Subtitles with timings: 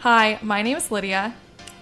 [0.00, 1.34] Hi, my name is Lydia,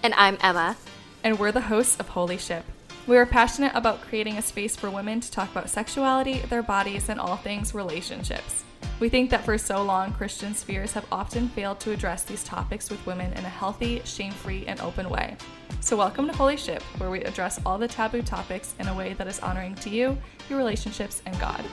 [0.02, 0.76] And I'm Emma.
[1.22, 2.64] and we're the hosts of Holy Ship.
[3.06, 7.08] We are passionate about creating a space for women to talk about sexuality, their bodies,
[7.08, 8.64] and all things relationships.
[9.00, 12.90] We think that for so long, Christian spheres have often failed to address these topics
[12.90, 15.36] with women in a healthy, shame free, and open way.
[15.80, 19.12] So, welcome to Holy Ship, where we address all the taboo topics in a way
[19.14, 20.16] that is honoring to you,
[20.48, 21.64] your relationships, and God.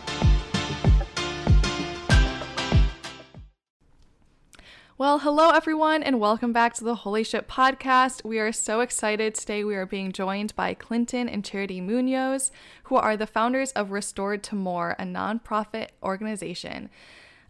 [4.96, 8.24] Well, hello everyone, and welcome back to the Holy Ship podcast.
[8.24, 9.34] We are so excited.
[9.34, 12.52] Today we are being joined by Clinton and Charity Munoz,
[12.84, 16.92] who are the founders of Restored to More, a nonprofit organization.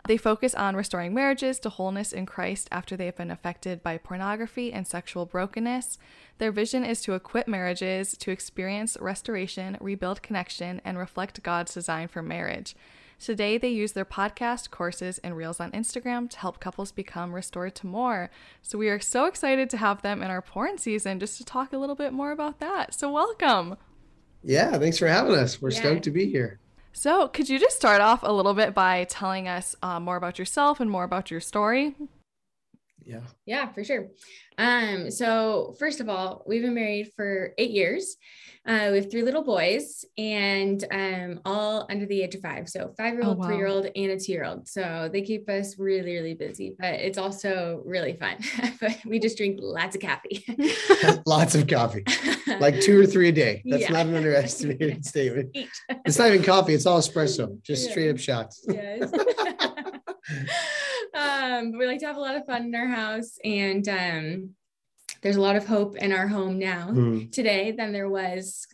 [0.08, 3.98] They focus on restoring marriages to wholeness in Christ after they have been affected by
[3.98, 5.98] pornography and sexual brokenness.
[6.38, 12.08] Their vision is to equip marriages to experience restoration, rebuild connection, and reflect God's design
[12.08, 12.74] for marriage.
[13.24, 17.74] Today, they use their podcast, courses, and reels on Instagram to help couples become restored
[17.76, 18.30] to more.
[18.62, 21.72] So, we are so excited to have them in our porn season just to talk
[21.72, 22.94] a little bit more about that.
[22.94, 23.78] So, welcome.
[24.44, 25.62] Yeah, thanks for having us.
[25.62, 25.80] We're Yeah.
[25.80, 26.60] stoked to be here.
[26.92, 30.38] So, could you just start off a little bit by telling us uh, more about
[30.38, 31.96] yourself and more about your story?
[33.06, 33.20] Yeah.
[33.46, 34.08] Yeah, for sure.
[34.58, 38.16] Um, so first of all, we've been married for eight years.
[38.66, 42.70] Uh, we have three little boys and um, all under the age of five.
[42.70, 43.48] So five year old, Oh, wow.
[43.48, 44.70] three year old, and a two year old.
[44.70, 48.38] So they keep us really, really busy, but it's also really fun.
[48.80, 50.46] but we just drink lots of coffee.
[51.26, 52.06] Lots of coffee,
[52.60, 53.62] like two or three a day.
[53.66, 53.92] That's Yeah.
[53.92, 55.50] not an underestimated statement.
[55.54, 55.70] Each.
[56.06, 57.92] It's not even coffee, it's all espresso, just Yeah.
[57.92, 58.66] straight up shots.
[58.70, 59.12] yes.
[61.24, 64.50] Um, but we like to have a lot of fun in our house, and um,
[65.22, 68.68] there's a lot of hope in our home now Mm, today than there was,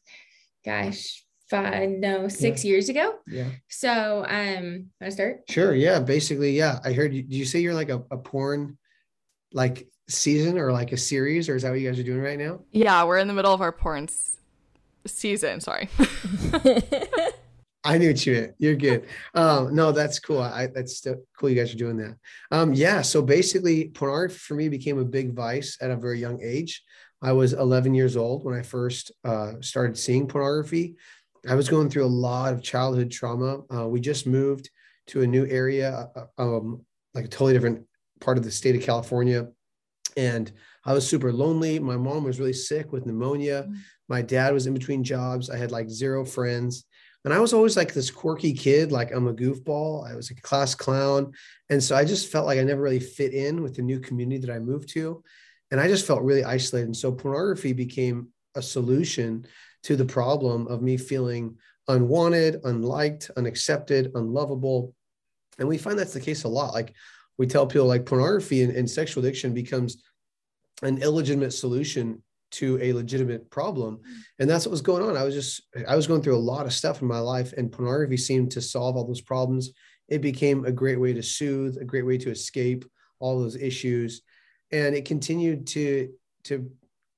[0.66, 3.16] gosh, five no six years ago.
[3.28, 3.50] yeah.
[3.68, 5.42] So, um, want to start?
[5.50, 5.74] Sure.
[5.74, 6.00] Yeah.
[6.00, 6.80] Basically, yeah.
[6.84, 7.22] I heard you.
[7.24, 8.78] Did you say you're like a, a porn
[9.54, 12.38] like season or like a series, or is that what you guys are doing right
[12.40, 12.62] now?
[12.72, 14.38] Yeah, we're in the middle of our porn s-
[15.08, 15.60] season.
[15.62, 15.90] Sorry.
[17.84, 18.54] I knew what you meant.
[18.58, 19.08] You're good.
[19.34, 20.42] Um, no, that's cool.
[20.42, 21.50] I that's still cool.
[21.50, 22.16] You guys are doing that.
[22.52, 23.02] Um, yeah.
[23.02, 26.84] So basically, pornography for me became a big vice at a very young age.
[27.22, 30.96] I was 11 years old when I first uh, started seeing pornography.
[31.48, 33.62] I was going through a lot of childhood trauma.
[33.74, 34.70] Uh, we just moved
[35.08, 37.86] to a new area, uh, um, like a totally different
[38.20, 39.48] part of the state of California,
[40.18, 40.52] and
[40.86, 41.80] I was super lonely.
[41.80, 43.64] My mom was really sick with pneumonia.
[43.64, 43.78] Mm.
[44.08, 45.50] My dad was in between jobs.
[45.50, 46.86] I had like zero friends.
[47.26, 50.10] And I was always like this quirky kid, like I'm a goofball.
[50.10, 51.34] I was a class clown.
[51.70, 54.46] And so I just felt like I never really fit in with the new community
[54.46, 55.22] that I moved to.
[55.72, 56.86] And I just felt really isolated.
[56.86, 59.46] And so pornography became a solution
[59.84, 64.94] to the problem of me feeling unwanted, unliked, unaccepted, unlovable.
[65.58, 66.74] And we find that's the case a lot.
[66.74, 66.94] Like
[67.38, 70.04] we tell people, like pornography and, and sexual addiction becomes
[70.82, 74.00] an illegitimate solution to a legitimate problem.
[74.40, 75.18] And that's what was going on.
[75.18, 77.72] I was just i was going through a lot of stuff in my life and
[77.72, 79.72] pornography seemed to solve all those problems.
[80.08, 82.86] It became a great way to soothe a great way to escape
[83.20, 84.22] all those issues.
[84.72, 86.12] And it continued to
[86.46, 86.72] to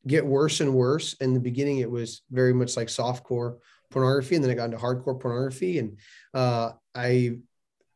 [0.07, 1.13] get worse and worse.
[1.13, 3.57] In the beginning it was very much like softcore
[3.89, 5.79] pornography and then i got into hardcore pornography.
[5.79, 5.97] And
[6.33, 7.37] uh, i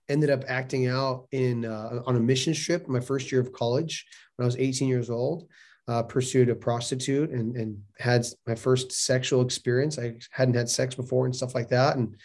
[0.07, 4.05] ended up acting out in uh, on a mission trip my first year of college
[4.35, 5.47] when i was 18 years old
[5.87, 9.99] uh, pursued a prostitute and, and had my first sexual experience.
[9.99, 11.97] I hadn't had sex before and stuff like that.
[11.97, 12.15] And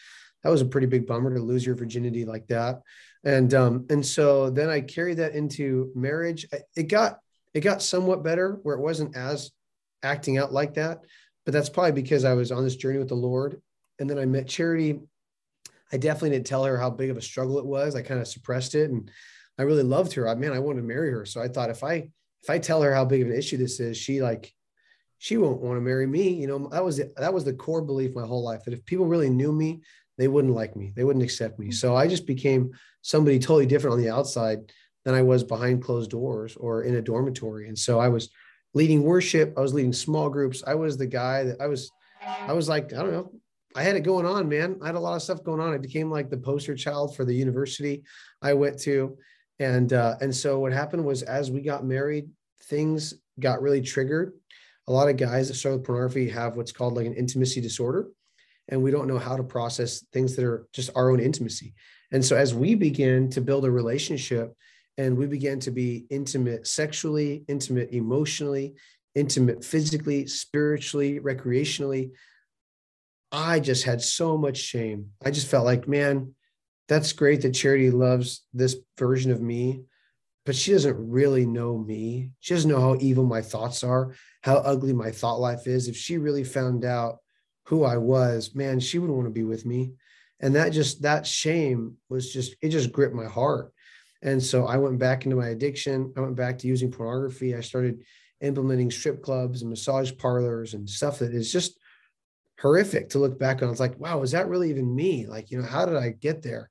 [0.42, 2.80] that was a pretty big bummer to lose your virginity like that.
[3.24, 6.46] And, um, and so then I carried that into marriage.
[6.74, 7.18] It got,
[7.52, 9.50] it got somewhat better where it wasn't as
[10.02, 11.00] acting out like that,
[11.44, 13.60] but that's probably because I was on this journey with the Lord.
[13.98, 15.00] And then I met Charity.
[15.92, 17.94] I definitely didn't tell her how big of a struggle it was.
[17.94, 19.10] I kind of suppressed it and
[19.58, 20.26] I really loved her.
[20.26, 21.26] I man, I wanted to marry her.
[21.26, 22.08] So I thought if I,
[22.42, 24.52] if I tell her how big of an issue this is, she like,
[25.18, 26.30] she won't want to marry me.
[26.30, 28.84] You know, that was the, that was the core belief my whole life that if
[28.86, 29.82] people really knew me,
[30.16, 31.70] they wouldn't like me, they wouldn't accept me.
[31.70, 34.72] So I just became somebody totally different on the outside
[35.04, 37.68] than I was behind closed doors or in a dormitory.
[37.68, 38.30] And so I was
[38.74, 40.62] leading worship, I was leading small groups.
[40.66, 41.90] I was the guy that I was,
[42.22, 43.32] I was like, I don't know,
[43.74, 44.78] I had it going on, man.
[44.82, 45.72] I had a lot of stuff going on.
[45.72, 48.02] I became like the poster child for the university
[48.42, 49.16] I went to.
[49.60, 52.30] And uh, and so what happened was as we got married,
[52.64, 54.32] things got really triggered.
[54.88, 58.08] A lot of guys that struggle with pornography have what's called like an intimacy disorder,
[58.68, 61.74] and we don't know how to process things that are just our own intimacy.
[62.10, 64.56] And so as we began to build a relationship,
[64.98, 68.74] and we began to be intimate sexually, intimate emotionally,
[69.14, 72.10] intimate physically, spiritually, recreationally,
[73.30, 75.10] I just had so much shame.
[75.24, 76.34] I just felt like, man,
[76.90, 79.84] that's great that charity loves this version of me
[80.46, 82.30] but she doesn't really know me.
[82.40, 85.86] She doesn't know how evil my thoughts are, how ugly my thought life is.
[85.86, 87.18] If she really found out
[87.66, 89.92] who I was, man, she wouldn't want to be with me.
[90.40, 93.72] And that just, that shame was just, it just gripped my heart.
[94.22, 96.12] And so I went back into my addiction.
[96.16, 97.54] I went back to using pornography.
[97.54, 98.02] I started
[98.40, 101.78] implementing strip clubs and massage parlors and stuff that is just
[102.60, 103.70] horrific to look back on.
[103.70, 105.26] It's like, wow, is that really even me?
[105.26, 106.70] Like, you know, how did I get there?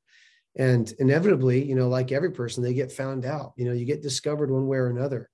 [0.58, 3.54] And inevitably, you know, like every person, they get found out.
[3.56, 5.30] You know, you get discovered one way or another,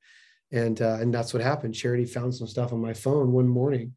[0.52, 1.74] and uh, and that's what happened.
[1.74, 3.94] Charity found some stuff on my phone one morning,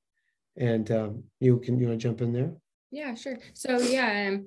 [0.56, 2.52] and um, you can you want to jump in there?
[2.90, 3.38] Yeah, sure.
[3.54, 4.46] So yeah, um,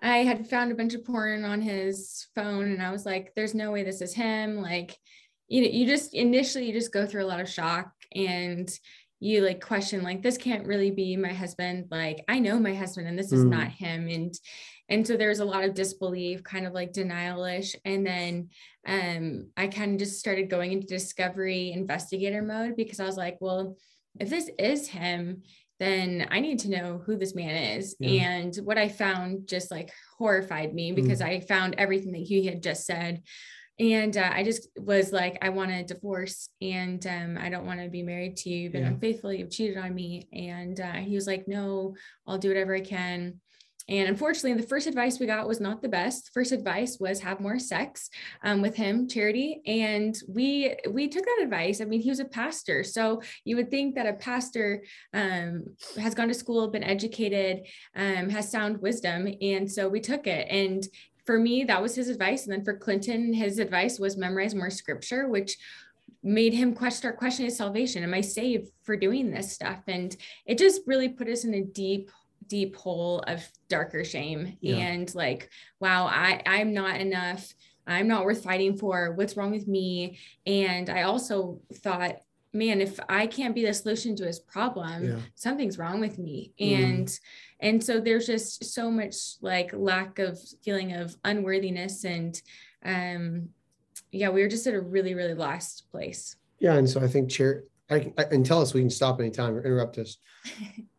[0.00, 3.54] I had found a bunch of porn on his phone, and I was like, "There's
[3.54, 4.96] no way this is him." Like,
[5.48, 8.70] you know, you just initially you just go through a lot of shock and
[9.18, 13.08] you like question like this can't really be my husband like i know my husband
[13.08, 13.48] and this is mm.
[13.48, 14.34] not him and
[14.88, 18.48] and so there's a lot of disbelief kind of like denialish and then
[18.86, 23.36] um i kind of just started going into discovery investigator mode because i was like
[23.40, 23.76] well
[24.20, 25.42] if this is him
[25.78, 28.30] then i need to know who this man is yeah.
[28.30, 31.26] and what i found just like horrified me because mm.
[31.26, 33.22] i found everything that he had just said
[33.78, 37.80] and uh, I just was like, I want a divorce, and um, I don't want
[37.82, 38.56] to be married to you.
[38.56, 38.88] You've been yeah.
[38.88, 39.32] unfaithful.
[39.32, 40.28] You've cheated on me.
[40.32, 41.94] And uh, he was like, No,
[42.26, 43.40] I'll do whatever I can.
[43.88, 46.30] And unfortunately, the first advice we got was not the best.
[46.34, 48.10] First advice was have more sex
[48.42, 51.80] um, with him, Charity, and we we took that advice.
[51.80, 54.82] I mean, he was a pastor, so you would think that a pastor
[55.14, 55.64] um,
[55.98, 60.48] has gone to school, been educated, um, has sound wisdom, and so we took it.
[60.50, 60.86] And
[61.24, 62.44] for me, that was his advice.
[62.44, 65.58] And then for Clinton, his advice was memorize more scripture, which
[66.22, 68.02] made him question, start questioning his salvation.
[68.02, 69.82] Am I saved for doing this stuff?
[69.86, 72.10] And it just really put us in a deep,
[72.48, 74.56] deep hole of darker shame.
[74.60, 74.76] Yeah.
[74.76, 75.50] And like,
[75.80, 77.54] wow, I, I'm not enough.
[77.86, 79.12] I'm not worth fighting for.
[79.12, 80.18] What's wrong with me?
[80.46, 82.16] And I also thought,
[82.52, 85.16] man, if I can't be the solution to his problem, yeah.
[85.34, 86.52] something's wrong with me.
[86.60, 86.84] Mm.
[86.84, 87.20] And
[87.60, 92.40] and so there's just so much like lack of feeling of unworthiness and
[92.84, 93.48] um
[94.12, 96.36] yeah, we were just at a really, really lost place.
[96.58, 96.74] Yeah.
[96.74, 99.64] And so I think chair I, I and tell us we can stop anytime or
[99.64, 100.16] interrupt us.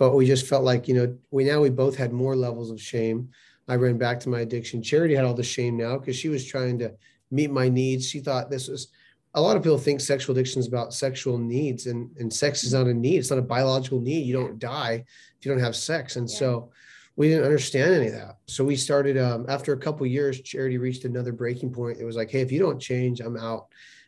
[0.00, 2.80] but we just felt like, you know, we now we both had more levels of
[2.80, 3.28] shame.
[3.68, 4.82] I ran back to my addiction.
[4.82, 6.94] Charity had all the shame now because she was trying to
[7.30, 8.08] meet my needs.
[8.08, 8.88] She thought this was
[9.34, 12.72] a lot of people think sexual addiction is about sexual needs and, and sex is
[12.72, 13.18] not a need.
[13.18, 14.26] It's not a biological need.
[14.26, 15.04] You don't die
[15.38, 16.16] if you don't have sex.
[16.16, 16.36] And yeah.
[16.38, 16.70] so
[17.16, 18.38] we didn't understand any of that.
[18.46, 21.98] So we started, um, after a couple years, charity reached another breaking point.
[22.00, 23.66] It was like, Hey, if you don't change, I'm out.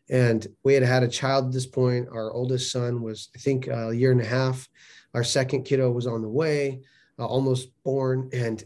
[0.09, 2.09] And we had had a child at this point.
[2.11, 4.67] Our oldest son was, I think a year and a half.
[5.15, 6.83] Our second kiddo was on the way,
[7.19, 8.31] uh, almost born.
[8.33, 8.63] And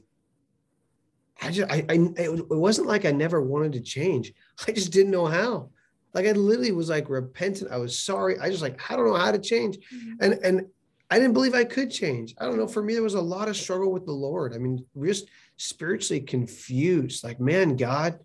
[1.43, 4.33] I just, I, I, it wasn't like I never wanted to change.
[4.67, 5.71] I just didn't know how
[6.17, 7.71] like I literally was like repentant.
[7.71, 8.39] I was sorry.
[8.39, 9.77] I just like, I don't know how to change.
[9.77, 10.13] Mm-hmm.
[10.21, 10.67] And and
[11.11, 12.35] I didn't believe I could change.
[12.39, 12.67] I don't know.
[12.67, 14.55] For me, there was a lot of struggle with the Lord.
[14.55, 15.29] I mean, just
[15.59, 17.23] spiritually confused.
[17.23, 18.19] Like, man, God,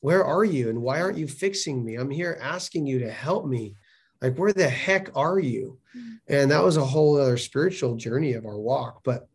[0.00, 0.68] where are you?
[0.68, 1.96] And why aren't you fixing me?
[1.96, 3.74] I'm here asking you to help me.
[4.22, 5.78] Like, where the heck are you?
[5.96, 6.14] Mm-hmm.
[6.28, 9.02] And that was a whole other spiritual journey of our walk.
[9.04, 9.28] But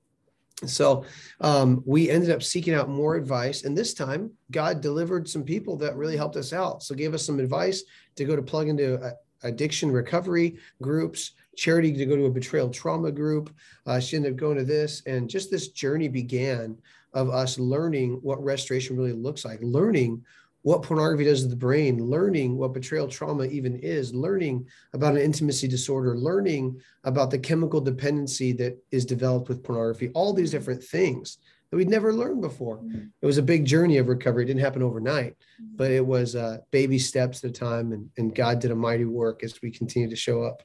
[0.65, 1.05] so
[1.41, 3.63] um, we ended up seeking out more advice.
[3.63, 6.83] And this time, God delivered some people that really helped us out.
[6.83, 7.83] So gave us some advice
[8.15, 9.11] to go to plug into uh,
[9.43, 13.53] addiction recovery groups, charity to go to a betrayal trauma group.
[13.85, 15.03] Uh, she ended up going to this.
[15.05, 16.77] And just this journey began
[17.13, 20.23] of us learning what restoration really looks like, learning
[20.65, 25.21] what pornography does to the brain, learning what betrayal trauma even is, learning about an
[25.21, 30.83] intimacy disorder, learning about the chemical dependency that is developed with pornography, all these different
[30.83, 31.37] things
[31.69, 32.79] that we'd never learned before.
[32.79, 33.05] Mm-hmm.
[33.21, 34.41] It was a big journey of recovery.
[34.41, 35.75] It didn't happen overnight, mm-hmm.
[35.75, 37.91] but it was uh, baby steps at a time.
[37.91, 40.63] And, and God did a mighty work as we continue to show up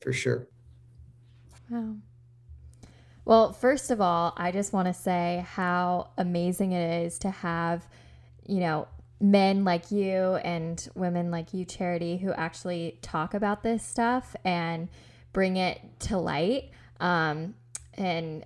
[0.00, 0.46] for sure.
[1.68, 1.96] Wow.
[3.24, 7.88] Well, first of all, I just want to say how amazing it is to have,
[8.46, 8.86] you know,
[9.22, 14.88] men like you and women like you, Charity, who actually talk about this stuff and
[15.32, 16.70] bring it to light.
[16.98, 17.54] Um,
[17.96, 18.44] in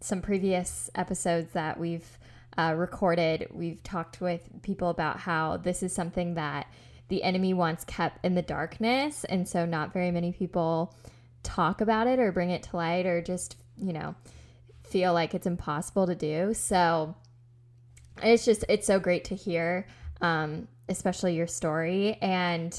[0.00, 2.18] some previous episodes that we've
[2.58, 6.66] uh, recorded, we've talked with people about how this is something that
[7.08, 9.24] the enemy wants kept in the darkness.
[9.24, 10.94] And so, not very many people
[11.42, 14.14] talk about it or bring it to light or just, you know,
[14.82, 16.52] feel like it's impossible to do.
[16.52, 17.14] So,
[18.22, 19.86] it's just, it's so great to hear
[20.20, 22.18] um, especially your story.
[22.20, 22.72] And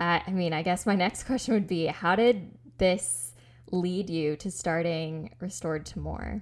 [0.00, 3.32] uh, I mean, I guess my next question would be how did this
[3.70, 6.40] lead you to starting Restored to More?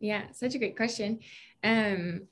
[0.00, 1.20] Yeah, such a great question.
[1.62, 2.22] Um,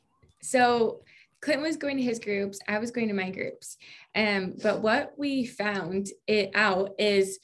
[0.42, 1.02] so
[1.40, 3.76] Clinton was going to his groups, I was going to my groups.
[4.14, 7.38] Um, but what we found it out is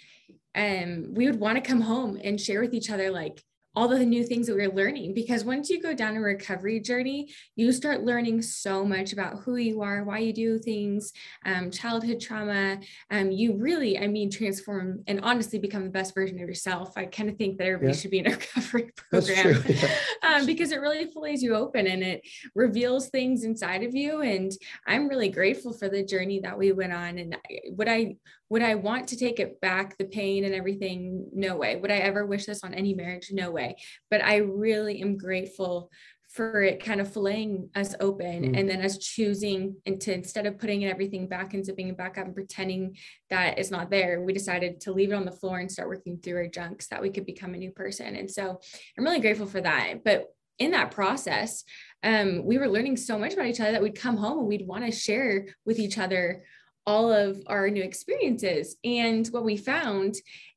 [0.55, 3.43] um, we would want to come home and share with each other like
[3.77, 6.81] all the new things that we are learning because once you go down a recovery
[6.81, 11.13] journey you start learning so much about who you are why you do things
[11.45, 12.79] um, childhood trauma
[13.11, 17.05] um, you really i mean transform and honestly become the best version of yourself i
[17.05, 18.01] kind of think that everybody yeah.
[18.01, 19.89] should be in a recovery program yeah.
[20.23, 22.23] um, because it really fillets you open and it
[22.55, 24.53] reveals things inside of you and
[24.87, 27.37] i'm really grateful for the journey that we went on and
[27.75, 28.17] what i
[28.49, 31.29] would I want to take it back, the pain and everything?
[31.33, 31.77] No way.
[31.77, 33.31] Would I ever wish this on any marriage?
[33.33, 33.77] No way.
[34.11, 35.91] But I really am grateful
[36.29, 38.59] for it kind of filleting us open mm.
[38.59, 42.27] and then us choosing into instead of putting everything back and zipping it back up
[42.27, 42.97] and pretending
[43.31, 46.19] that it's not there, we decided to leave it on the floor and start working
[46.19, 48.17] through our junks that we could become a new person.
[48.17, 48.61] And so
[48.99, 50.05] I'm really grateful for that.
[50.05, 50.27] But
[50.59, 51.65] in that process,
[52.03, 54.67] um, we were learning so much about each other that we'd come home and we'd
[54.67, 56.45] want to share with each other
[56.87, 58.77] all of our new experiences.
[58.85, 60.15] And what we found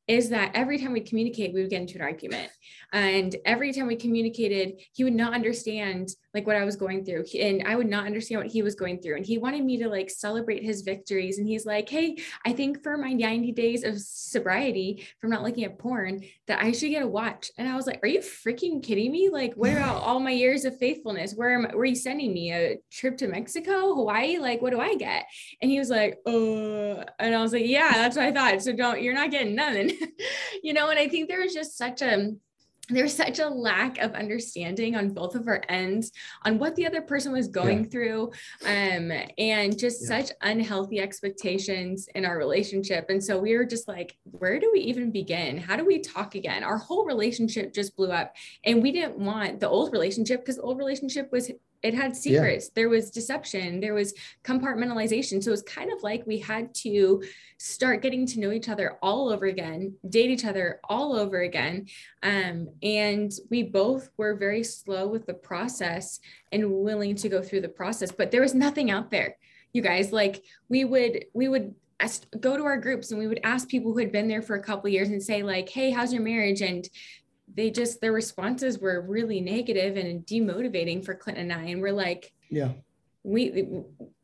[0.09, 2.49] is that every time we communicate, we would get into an argument.
[2.91, 7.25] And every time we communicated, he would not understand like what I was going through.
[7.39, 9.17] And I would not understand what he was going through.
[9.17, 11.37] And he wanted me to like celebrate his victories.
[11.37, 15.63] And he's like, Hey, I think for my 90 days of sobriety from not looking
[15.63, 17.51] at porn, that I should get a watch.
[17.57, 19.29] And I was like, Are you freaking kidding me?
[19.29, 21.33] Like, what about all my years of faithfulness?
[21.35, 22.51] Where am where are you sending me?
[22.51, 24.39] A trip to Mexico, Hawaii?
[24.39, 25.25] Like, what do I get?
[25.61, 28.61] And he was like, Uh, and I was like, Yeah, that's what I thought.
[28.63, 29.91] So don't you're not getting nothing.
[30.63, 32.33] you know, and I think there was just such a
[32.89, 36.11] there's such a lack of understanding on both of our ends
[36.43, 37.89] on what the other person was going yeah.
[37.89, 38.31] through
[38.65, 40.19] um, and just yeah.
[40.19, 44.79] such unhealthy expectations in our relationship and so we were just like where do we
[44.79, 48.33] even begin how do we talk again our whole relationship just blew up
[48.65, 51.51] and we didn't want the old relationship because the old relationship was
[51.81, 52.65] it had secrets.
[52.65, 52.71] Yeah.
[52.75, 53.79] there was deception.
[53.79, 55.41] There was compartmentalization.
[55.41, 57.23] So it was kind of like we had to
[57.57, 61.87] start getting to know each other all over again date each other all over again.
[62.23, 66.19] Um, and we both were very slow with the process
[66.51, 69.35] and willing to go through the process but there was nothing out there
[69.73, 70.11] you guys.
[70.11, 73.91] Like we would we would ask, go to our groups and we would ask people
[73.91, 76.61] who had been there for a couple years and say like hey how's your marriage?
[76.61, 76.87] And
[77.53, 81.69] they just their responses were really negative and demotivating for Clinton and I.
[81.69, 82.71] And we're like, yeah,
[83.23, 83.67] we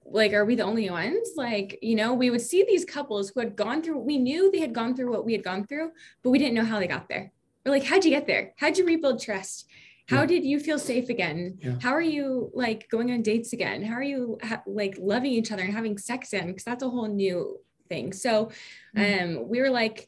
[0.05, 1.31] like, are we the only ones?
[1.35, 4.59] Like, you know, we would see these couples who had gone through, we knew they
[4.59, 5.91] had gone through what we had gone through,
[6.23, 7.31] but we didn't know how they got there.
[7.65, 8.53] We're like, how'd you get there?
[8.57, 9.67] How'd you rebuild trust?
[10.07, 10.27] How yeah.
[10.27, 11.57] did you feel safe again?
[11.59, 11.75] Yeah.
[11.81, 13.81] How are you like going on dates again?
[13.81, 16.47] How are you ha- like loving each other and having sex in?
[16.47, 18.13] Because that's a whole new thing.
[18.13, 18.51] So,
[18.95, 19.39] mm.
[19.39, 20.07] um, we were like,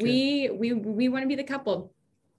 [0.00, 1.92] we we we want to be the couple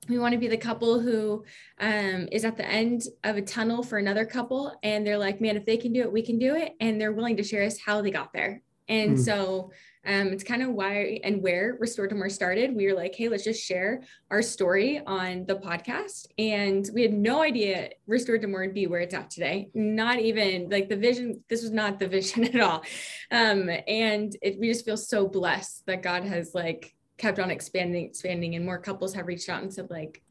[0.07, 1.43] we want to be the couple who
[1.79, 5.57] um, is at the end of a tunnel for another couple and they're like man
[5.57, 7.79] if they can do it we can do it and they're willing to share us
[7.79, 9.19] how they got there and mm.
[9.19, 9.71] so
[10.07, 12.75] um, it's kind of why and where Restored to More started.
[12.75, 16.27] We were like, hey, let's just share our story on the podcast.
[16.37, 19.69] And we had no idea Restored to More would be where it's at today.
[19.73, 22.83] Not even like the vision, this was not the vision at all.
[23.31, 28.05] Um, and it, we just feel so blessed that God has like kept on expanding,
[28.05, 30.21] expanding, and more couples have reached out and said, like,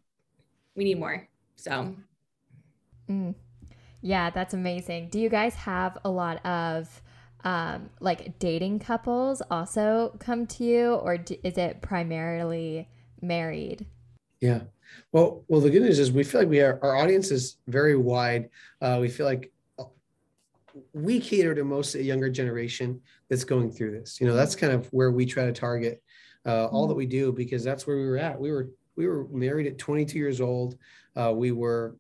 [0.77, 1.29] we need more.
[1.57, 1.95] So,
[3.09, 3.35] mm.
[4.03, 5.09] yeah, that's amazing.
[5.09, 7.03] Do you guys have a lot of
[7.45, 12.89] um, like dating couples also come to you, or do, is it primarily
[13.21, 13.87] married?
[14.41, 14.61] Yeah.
[15.13, 17.97] Well, well, the good news is we feel like we are our audience is very
[17.97, 18.49] wide.
[18.81, 19.53] Uh, we feel like
[20.93, 24.21] we cater to most of the younger generation that's going through this.
[24.21, 26.03] You know, that's kind of where we try to target
[26.47, 26.99] uh, all that mm.
[26.99, 28.39] we do because that's where we were at.
[28.39, 30.77] We were we were married at 22 years old.
[31.17, 31.97] Uh, we were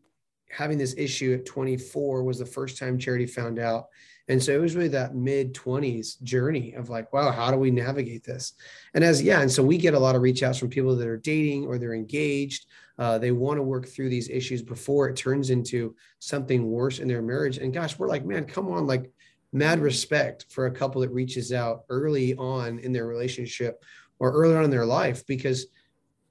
[0.50, 3.86] having this issue at 24 was the first time Charity found out,
[4.28, 7.70] and so it was really that mid 20s journey of like, wow, how do we
[7.70, 8.54] navigate this?
[8.94, 11.08] And as yeah, and so we get a lot of reach outs from people that
[11.08, 12.66] are dating or they're engaged.
[12.96, 17.08] Uh, they want to work through these issues before it turns into something worse in
[17.08, 17.58] their marriage.
[17.58, 19.10] And gosh, we're like, man, come on, like
[19.52, 23.84] mad respect for a couple that reaches out early on in their relationship
[24.18, 25.66] or earlier on in their life because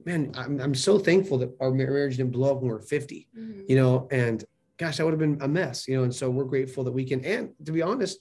[0.05, 3.27] man i'm, I'm so thankful that our marriage didn't blow up when we are 50
[3.37, 3.61] mm-hmm.
[3.67, 4.43] you know and
[4.77, 7.05] gosh that would have been a mess you know and so we're grateful that we
[7.05, 8.19] can and to be honest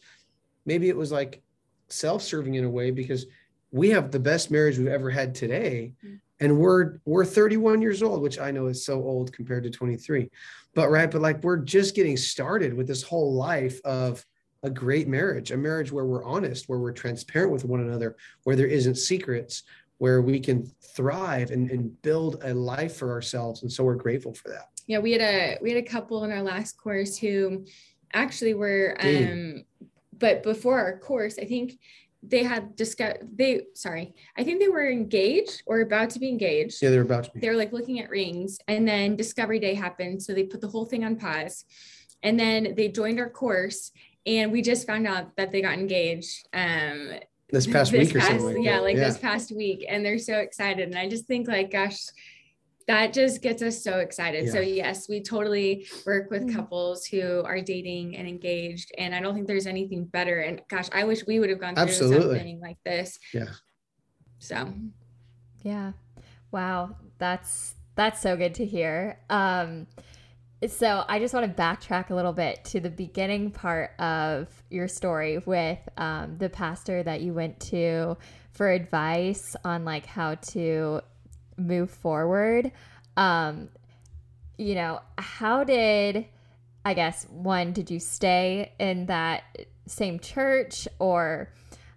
[0.66, 1.42] maybe it was like
[1.88, 3.26] self-serving in a way because
[3.71, 6.16] we have the best marriage we've ever had today mm-hmm.
[6.40, 10.31] and we're we're 31 years old which i know is so old compared to 23
[10.75, 14.25] but right but like we're just getting started with this whole life of
[14.62, 18.57] a great marriage, a marriage where we're honest, where we're transparent with one another, where
[18.57, 19.64] there isn't secrets,
[19.99, 23.62] where we can thrive and, and build a life for ourselves.
[23.62, 24.69] And so we're grateful for that.
[24.87, 27.64] Yeah, we had a we had a couple in our last course who
[28.14, 29.64] actually were um
[30.19, 31.78] but before our course i think
[32.23, 36.83] they had discussed they sorry i think they were engaged or about to be engaged
[36.83, 37.40] Yeah, they're about to be.
[37.40, 40.69] they were like looking at rings and then discovery day happened so they put the
[40.69, 41.64] whole thing on pause
[42.23, 43.90] and then they joined our course
[44.26, 47.10] and we just found out that they got engaged um
[47.50, 48.38] This past this week or something.
[48.38, 48.82] past- like yeah that.
[48.84, 51.98] like this past week and they're so excited and i just think like gosh
[52.88, 56.54] that just gets us so excited so yes we totally work with Mm.
[56.54, 60.88] couples who are dating and engaged and i don't think there's anything better and gosh
[60.92, 62.36] i wish we would have gone through Absolutely.
[62.38, 63.52] something like this Yeah.
[64.38, 64.72] so
[65.62, 65.92] Yeah.
[66.50, 66.96] Wow.
[67.18, 69.20] That's that's so good to hear.
[69.30, 69.86] Um
[70.69, 74.88] so I just want to backtrack a little bit to the beginning part of your
[74.88, 78.16] story with um, the pastor that you went to
[78.52, 81.00] for advice on like how to
[81.57, 82.71] move forward.
[83.16, 83.69] Um,
[84.57, 86.26] you know, how did
[86.85, 89.45] I guess one did you stay in that
[89.87, 91.52] same church or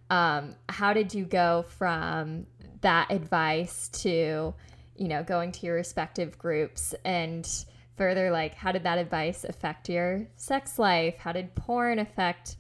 [0.10, 2.46] um, how did you go from
[2.82, 4.54] that advice to
[4.96, 7.66] you know going to your respective groups and
[7.98, 12.58] further like how did that advice affect your sex life how did porn affect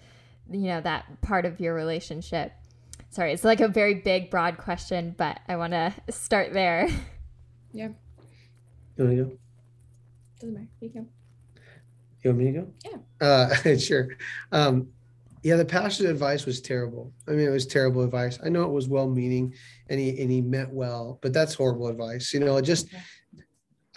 [0.50, 2.54] you know that part of your relationship
[3.10, 6.88] sorry it's like a very big broad question but i want to start there
[7.74, 7.90] yeah
[8.98, 9.32] You want to go?
[10.40, 11.08] doesn't matter you can
[12.24, 12.68] You want me to go?
[12.86, 12.98] Yeah.
[13.28, 14.10] Uh, sure.
[14.52, 14.88] Um,
[15.44, 17.14] yeah, the pastor's advice was terrible.
[17.28, 18.40] I mean, it was terrible advice.
[18.44, 19.54] I know it was well-meaning,
[19.90, 22.34] and he and he meant well, but that's horrible advice.
[22.34, 22.88] You know, it just.
[22.88, 23.04] Okay.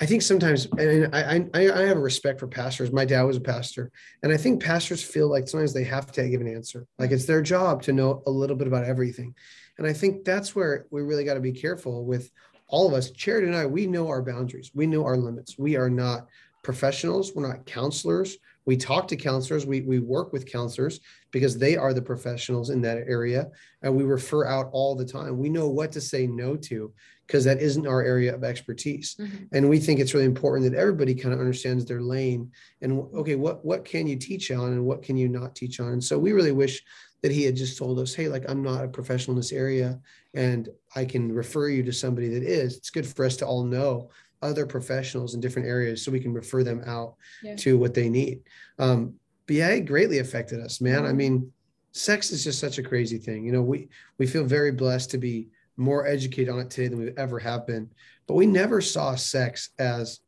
[0.00, 2.92] I think sometimes, and I, I I have a respect for pastors.
[2.92, 3.90] My dad was a pastor,
[4.22, 6.86] and I think pastors feel like sometimes they have to give an answer.
[6.98, 9.34] Like it's their job to know a little bit about everything,
[9.76, 12.30] and I think that's where we really got to be careful with
[12.68, 13.10] all of us.
[13.10, 14.70] Charity and I, we know our boundaries.
[14.74, 15.58] We know our limits.
[15.58, 16.28] We are not
[16.62, 17.32] professionals.
[17.34, 18.36] We're not counselors.
[18.66, 19.64] We talk to counselors.
[19.64, 21.00] We, we work with counselors
[21.30, 23.48] because they are the professionals in that area.
[23.80, 25.38] And we refer out all the time.
[25.38, 26.92] We know what to say no to
[27.28, 29.14] because that isn't our area of expertise.
[29.20, 29.48] Mhm.
[29.52, 33.34] And we think it's really important that everybody kind of understands their lane and okay,
[33.34, 35.92] what what can you teach on and what can you not teach on?
[35.92, 36.82] And so we really wish
[37.20, 40.00] that he had just told us, hey, like I'm not a professional in this area
[40.34, 42.76] and I can refer you to somebody that is.
[42.78, 44.08] It's good for us to all know
[44.40, 47.56] other professionals in different areas so we can refer them out Yeah.
[47.56, 48.40] to what they need.
[48.78, 49.14] Um,
[49.46, 51.04] but yeah, it greatly affected us, man.
[51.04, 51.16] I Mhm.
[51.16, 51.52] mean,
[51.92, 53.44] sex is just such a crazy thing.
[53.44, 56.98] You know, we we feel very blessed to be more educated on it today than
[56.98, 57.90] we ever have been.
[58.26, 60.20] But we never saw sex as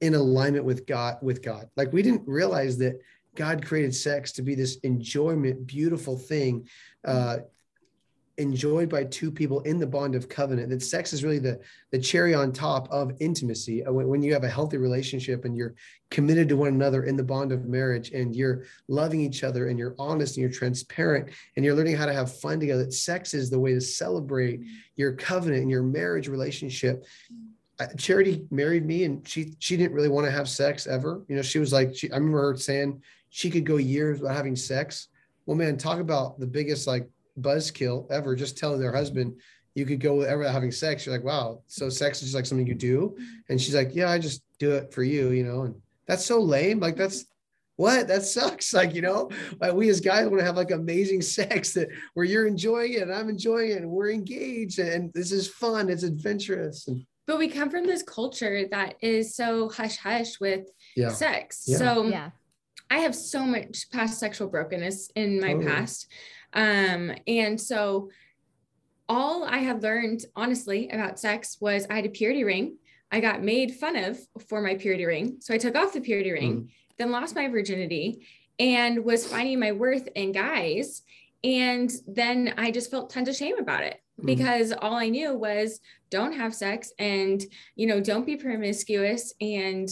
[0.00, 1.68] in alignment with God with God.
[1.76, 3.00] Like we didn't realize that
[3.34, 6.68] God created sex to be this enjoyment, beautiful thing,
[7.04, 7.38] uh,
[8.40, 10.70] enjoyed by two people in the bond of covenant.
[10.70, 11.60] That sex is really the
[11.92, 13.84] the cherry on top of intimacy.
[13.84, 15.74] Uh, When, when you have a healthy relationship and you're
[16.10, 19.78] committed to one another in the bond of marriage, and you're loving each other, and
[19.78, 22.84] you're honest and you're transparent, and you're learning how to have fun together.
[22.84, 24.60] That sex is the way to celebrate
[24.96, 27.04] your covenant and your marriage relationship.
[27.78, 31.12] Uh, Charity married me, and she she didn't really want to have sex ever.
[31.28, 34.36] You know, she was like, she, I remember her saying she could go years without
[34.36, 35.08] having sex.
[35.46, 37.08] Well, man, talk about the biggest like
[37.42, 38.34] buzzkill ever.
[38.34, 39.34] Just telling their husband
[39.74, 41.06] you could go ever without having sex.
[41.06, 43.16] You're like, wow, so sex is just like something you do.
[43.48, 45.62] And she's like, yeah, I just do it for you, you know.
[45.62, 45.74] And
[46.06, 46.80] that's so lame.
[46.80, 47.26] Like that's
[47.76, 48.74] what that sucks.
[48.80, 52.26] Like you know, like we as guys want to have like amazing sex that where
[52.26, 55.88] you're enjoying it and I'm enjoying it and we're engaged and this is fun.
[55.88, 60.68] It's adventurous and but we come from this culture that is so hush hush with
[60.96, 61.10] yeah.
[61.10, 61.78] sex Yeah.
[61.78, 62.30] so yeah
[62.90, 65.66] I have so much past sexual brokenness in my Totally.
[65.66, 66.08] past.
[66.52, 68.10] Um, and so
[69.08, 72.76] all I had learned honestly about sex was I had a purity ring.
[73.12, 75.36] I got made fun of for my purity ring.
[75.40, 78.26] So I took off the purity ring, then lost my virginity
[78.58, 81.02] and was finding my worth in guys.
[81.42, 84.26] And then I just felt tons of shame about it Mm.
[84.26, 87.42] because all I knew was don't have sex and,
[87.74, 89.88] you know, don't be promiscuous and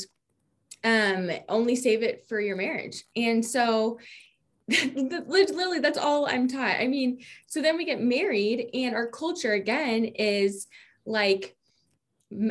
[0.84, 3.98] um only save it for your marriage and so
[5.26, 6.76] literally that's all i'm taught.
[6.78, 10.66] I mean so then we get married and our culture again is
[11.06, 11.56] like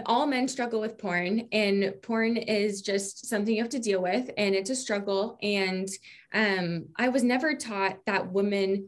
[0.08, 4.32] all men struggle with porn and porn is just something you have to deal with
[4.36, 5.88] and it's a struggle and
[6.34, 8.88] um i was never taught that women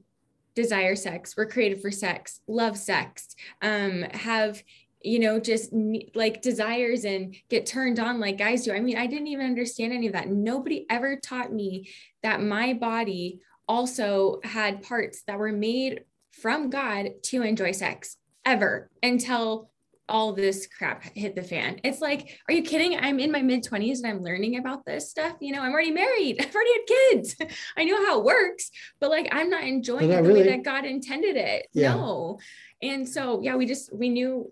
[0.56, 4.64] desire sex we're created for sex love sex um have
[5.02, 5.72] you know, just
[6.14, 8.74] like desires and get turned on like guys do.
[8.74, 10.30] I mean, I didn't even understand any of that.
[10.30, 11.90] Nobody ever taught me
[12.22, 18.90] that my body also had parts that were made from God to enjoy sex ever
[19.04, 19.70] until
[20.10, 21.80] all this crap hit the fan.
[21.84, 22.98] It's like, are you kidding?
[23.00, 25.36] I'm in my mid 20s and I'm learning about this stuff.
[25.40, 26.38] You know, I'm already married.
[26.42, 27.36] I've already had kids.
[27.78, 30.42] I know how it works, but like I'm not enjoying not it the really.
[30.42, 31.68] way that God intended it.
[31.74, 31.94] Yeah.
[31.94, 32.40] No.
[32.82, 34.52] And so yeah, we just we knew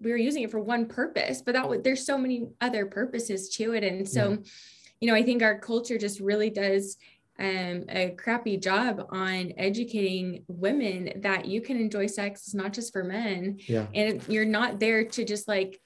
[0.00, 3.48] we were using it for one purpose, but that would there's so many other purposes
[3.56, 3.84] to it.
[3.84, 4.36] And so, yeah.
[5.00, 6.96] you know, I think our culture just really does
[7.38, 12.42] um, a crappy job on educating women that you can enjoy sex.
[12.42, 13.58] It's not just for men.
[13.66, 13.86] Yeah.
[13.94, 15.80] And you're not there to just like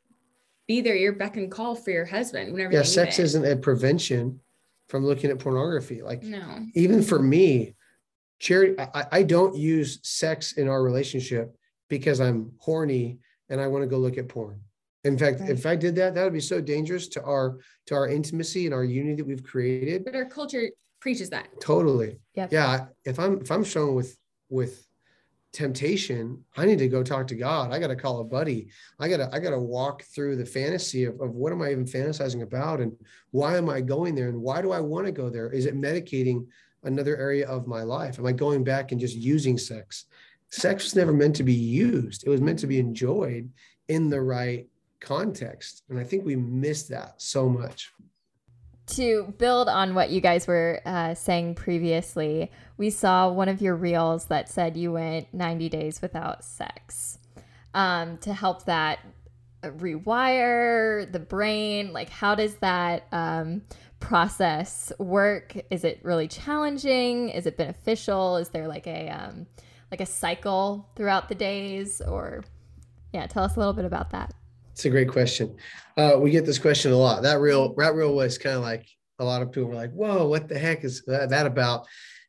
[0.69, 2.73] be there, your beck and call for your husband whenever.
[2.73, 2.83] Yeah.
[2.83, 4.41] Sex is isn't a prevention
[4.89, 6.03] from looking at pornography.
[6.03, 6.67] Like, no.
[6.75, 7.75] even for me,
[8.39, 11.57] charity, I, I don't use sex in our relationship
[11.89, 13.19] because I'm horny
[13.51, 14.61] and I want to go look at porn.
[15.05, 15.51] In fact, right.
[15.51, 18.75] if I did that, that would be so dangerous to our to our intimacy and
[18.75, 20.05] our unity that we've created.
[20.05, 20.69] But our culture
[21.01, 21.49] preaches that.
[21.61, 22.19] Totally.
[22.35, 22.53] Yep.
[22.53, 22.87] Yeah.
[23.05, 24.17] If I'm if I'm shown with
[24.51, 24.87] with
[25.53, 27.73] temptation, I need to go talk to God.
[27.73, 28.69] I got to call a buddy.
[28.99, 31.71] I got to I got to walk through the fantasy of, of what am I
[31.71, 32.93] even fantasizing about and
[33.31, 35.51] why am I going there and why do I want to go there?
[35.51, 36.47] Is it medicating
[36.85, 38.19] another area of my life?
[38.19, 40.05] Am I going back and just using sex?
[40.51, 42.25] Sex was never meant to be used.
[42.27, 43.51] It was meant to be enjoyed
[43.89, 44.67] in the right
[45.01, 45.83] context.
[45.89, 47.93] And I think we miss that so much
[48.91, 53.77] to build on what you guys were uh, saying previously, we saw one of your
[53.77, 57.19] reels that said you went 90 days without sex
[57.75, 58.99] um, to help that
[59.63, 61.93] rewire the brain.
[61.93, 63.63] Like, how does that um,
[64.01, 65.57] process work?
[65.71, 67.29] Is it really challenging?
[67.29, 68.37] Is it beneficial?
[68.37, 69.47] Is there like a um,
[69.91, 72.01] like a cycle throughout the days?
[72.01, 72.45] Or
[73.13, 74.35] yeah, tell us a little bit about that.
[74.73, 75.57] It's a great question.
[75.97, 77.23] Uh, we get this question a lot.
[77.23, 78.87] That reel that reel was kind of like
[79.19, 81.87] a lot of people were like, "Whoa, what the heck is that, about?"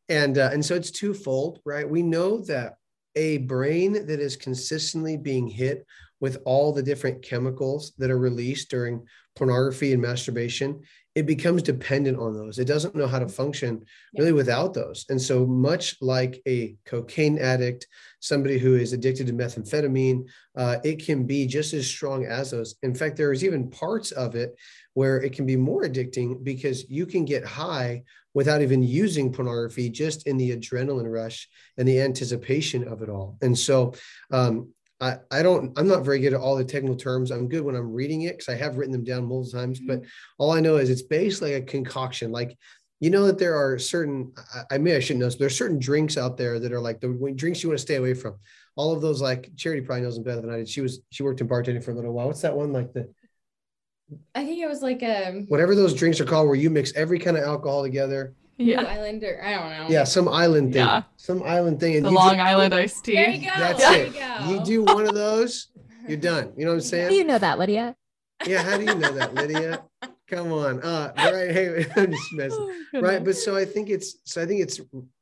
[0.10, 1.90] And uh, and so it's twofold, right?
[1.90, 2.74] We know that
[3.16, 5.86] a brain that is consistently being hit
[6.20, 10.82] with all the different chemicals that are released during pornography and masturbation
[11.14, 12.58] it becomes dependent on those.
[12.58, 13.86] It doesn't know how to function
[14.18, 15.06] really without those.
[15.10, 17.88] And so, much like a cocaine addict,
[18.22, 22.76] somebody who is addicted to methamphetamine, uh, it can be just as strong as those.
[22.82, 24.56] In fact, there is even parts of it
[24.94, 29.90] where it can be more addicting because you can get high without even using pornography,
[29.90, 33.38] just in the adrenaline rush and the anticipation of it all.
[33.42, 33.94] And so,
[34.32, 34.70] um,
[35.02, 37.32] I, I don't I'm not very good at all the technical terms.
[37.32, 39.80] I'm good when I'm reading it because I have written them down multiple times.
[39.80, 39.88] Mm-hmm.
[39.88, 40.04] But
[40.38, 42.32] all I know is it's basically a concoction.
[42.32, 42.58] Like
[43.00, 45.30] you know that there are certain I, I may I shouldn't know.
[45.30, 47.96] There are certain drinks out there that are like the drinks you want to stay
[47.96, 48.36] away from.
[48.76, 50.70] All of those like Charity probably knows them better than I did.
[50.70, 52.28] She was she worked in bartending for a little while.
[52.28, 53.10] What's that one like the
[54.36, 56.94] I think it was like a um, whatever those drinks are called where you mix
[56.94, 58.82] every kind of alcohol together yeah.
[58.82, 59.42] Islander.
[59.44, 59.88] I don't know.
[59.90, 60.86] Yeah, some island thing.
[60.86, 61.04] Yeah.
[61.18, 61.96] Some island thing.
[61.96, 63.16] And the Long do, Island iced tea.
[63.16, 63.52] There you go.
[63.58, 64.16] That's there it.
[64.48, 65.68] You, you, do one of those,
[66.08, 66.54] you're done.
[66.58, 67.04] You know what I'm saying?
[67.04, 67.96] How do you know that, Lydia?
[68.46, 69.84] Yeah, how do you know that, Lydia?
[70.28, 70.82] Come on.
[70.82, 71.52] Uh right.
[71.52, 72.74] Hey, I'm just messing.
[72.94, 73.24] Oh, right.
[73.24, 74.80] But so I think it's so I think it's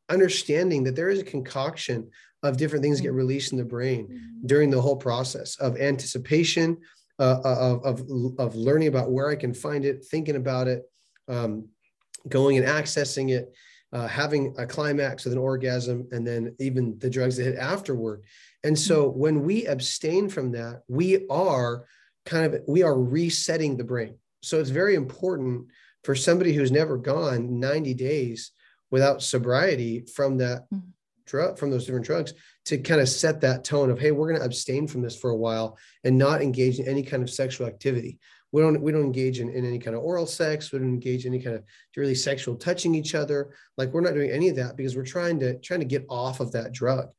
[0.09, 2.09] understanding that there is a concoction
[2.43, 4.47] of different things get released in the brain mm-hmm.
[4.47, 6.77] during the whole process of anticipation,
[7.19, 10.83] uh, of, of, of learning about where I can find it, thinking about it,
[11.27, 11.67] um,
[12.27, 13.53] going and accessing it,
[13.93, 18.23] uh, having a climax with an orgasm, and then even the drugs that hit afterward.
[18.63, 19.19] And so mm-hmm.
[19.19, 21.85] when we abstain from that, we are
[22.25, 24.15] kind of we are resetting the brain.
[24.41, 25.67] So it's very important
[26.03, 28.51] for somebody who's never gone 90 days
[28.91, 30.89] without sobriety from that mm-hmm.
[31.25, 32.33] drug from those different drugs
[32.65, 35.29] to kind of set that tone of hey we're going to abstain from this for
[35.29, 38.19] a while and not engage in any kind of sexual activity
[38.51, 40.71] we don't we don't engage in, in any kind of oral sex.
[40.71, 41.63] We don't engage in any kind of
[41.95, 43.53] really sexual touching each other.
[43.77, 46.39] Like we're not doing any of that because we're trying to trying to get off
[46.39, 47.09] of that drug.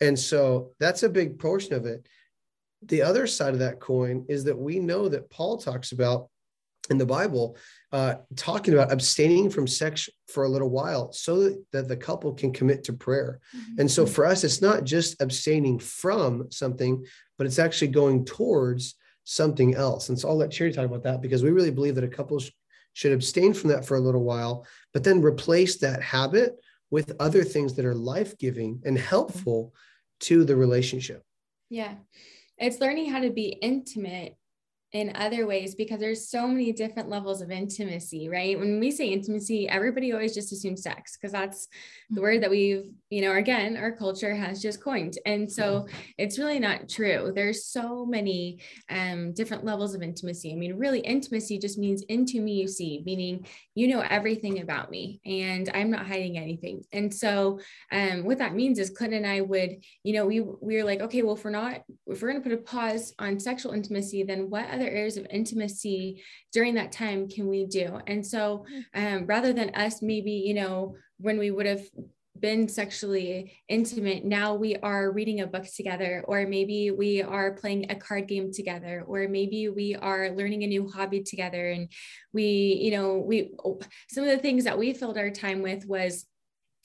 [0.00, 2.06] And so that's a big portion of it.
[2.82, 6.28] The other side of that coin is that we know that paul talks about
[6.90, 7.56] in the bible
[7.92, 12.52] uh, talking about abstaining from sex for a little while so that the couple can
[12.52, 13.40] commit to prayer.
[13.56, 13.80] Mm-hmm.
[13.80, 17.02] and so for us it's not just abstaining from something
[17.38, 20.08] but it's actually going towards something else.
[20.08, 22.38] And so I'll let Charity talk about that because we really believe that a couple
[22.38, 22.50] sh-
[22.92, 26.52] should abstain from that for a little while, but then replace that habit
[26.90, 29.74] with other things that are life giving and helpful
[30.20, 31.22] to the relationship.
[31.70, 31.94] Yeah.
[32.58, 34.36] It's learning how to be intimate
[34.94, 38.56] in other ways because there's so many different levels of intimacy, right?
[38.56, 41.66] When we say intimacy, everybody always just assumes sex because that's
[42.10, 45.18] the word that we've, you know, again, our culture has just coined.
[45.26, 47.32] And so it's really not true.
[47.34, 50.52] There's so many um, different levels of intimacy.
[50.52, 54.92] I mean, really, intimacy just means into me you see, meaning you know everything about
[54.92, 56.84] me and I'm not hiding anything.
[56.92, 57.58] And so
[57.90, 61.00] um, what that means is Clinton and I would, you know, we we were like,
[61.00, 64.22] okay, well, if we're not, if we're going to put a pause on sexual intimacy,
[64.22, 67.98] then what other other areas of intimacy during that time can we do?
[68.06, 71.82] And so um, rather than us maybe, you know, when we would have
[72.40, 77.90] been sexually intimate now we are reading a book together or maybe we are playing
[77.90, 81.88] a card game together or maybe we are learning a new hobby together and
[82.32, 83.54] we you know we
[84.10, 86.26] some of the things that we filled our time with was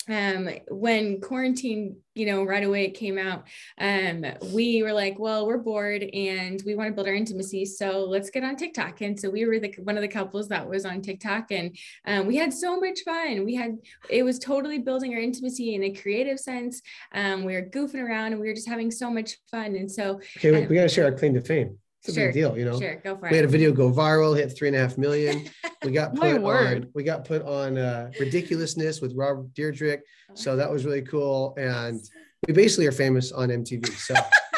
[0.09, 3.43] um, when quarantine, you know, right away it came out,
[3.79, 7.65] um, we were like, well, we're bored and we want to build our intimacy.
[7.65, 9.01] So let's get on TikTok.
[9.01, 12.25] And so we were the, one of the couples that was on TikTok and um,
[12.25, 13.45] we had so much fun.
[13.45, 13.77] We had,
[14.09, 16.81] it was totally building our intimacy in a creative sense.
[17.13, 19.75] Um, we were goofing around and we were just having so much fun.
[19.75, 21.77] And so, okay, we got to share our claim to fame.
[21.99, 22.79] It's a sure, big deal, you know.
[22.79, 23.31] Sure, go for we it.
[23.31, 25.49] We had a video go viral, hit three and a half million.
[25.85, 26.89] We got put on.
[26.93, 30.01] We got put on uh, ridiculousness with Robert Dyrdek,
[30.33, 31.55] so that was really cool.
[31.57, 32.01] And
[32.45, 34.13] we basically are famous on MTV, so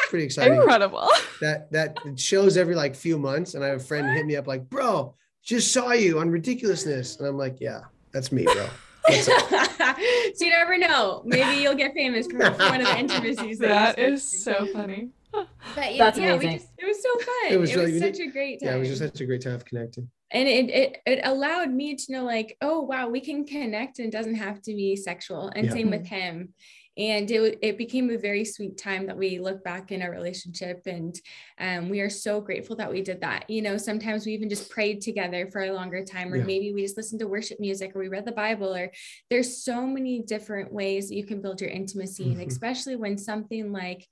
[0.08, 0.56] pretty exciting.
[0.56, 1.08] Incredible.
[1.40, 4.48] That that shows every like few months, and I have a friend hit me up
[4.48, 8.66] like, "Bro, just saw you on ridiculousness," and I'm like, "Yeah, that's me, bro."
[10.34, 11.22] so you never know.
[11.24, 13.58] Maybe you'll get famous for one of the intimacies.
[13.58, 15.10] That, that is so funny.
[15.32, 16.48] But yeah, That's yeah, amazing.
[16.48, 17.52] we just it was so fun.
[17.52, 18.68] It was, it really, such a great time.
[18.68, 20.10] Yeah, it was just such a great time of connecting.
[20.30, 24.08] And it, it it allowed me to know like, oh wow, we can connect and
[24.08, 25.50] it doesn't have to be sexual.
[25.54, 25.72] And yeah.
[25.72, 26.54] same with him.
[26.98, 30.82] And it, it became a very sweet time that we look back in our relationship.
[30.86, 31.18] And
[31.58, 33.48] um, we are so grateful that we did that.
[33.48, 36.44] You know, sometimes we even just prayed together for a longer time, or yeah.
[36.44, 38.92] maybe we just listened to worship music, or we read the Bible, or
[39.30, 42.26] there's so many different ways that you can build your intimacy.
[42.26, 42.40] Mm-hmm.
[42.40, 44.06] And especially when something like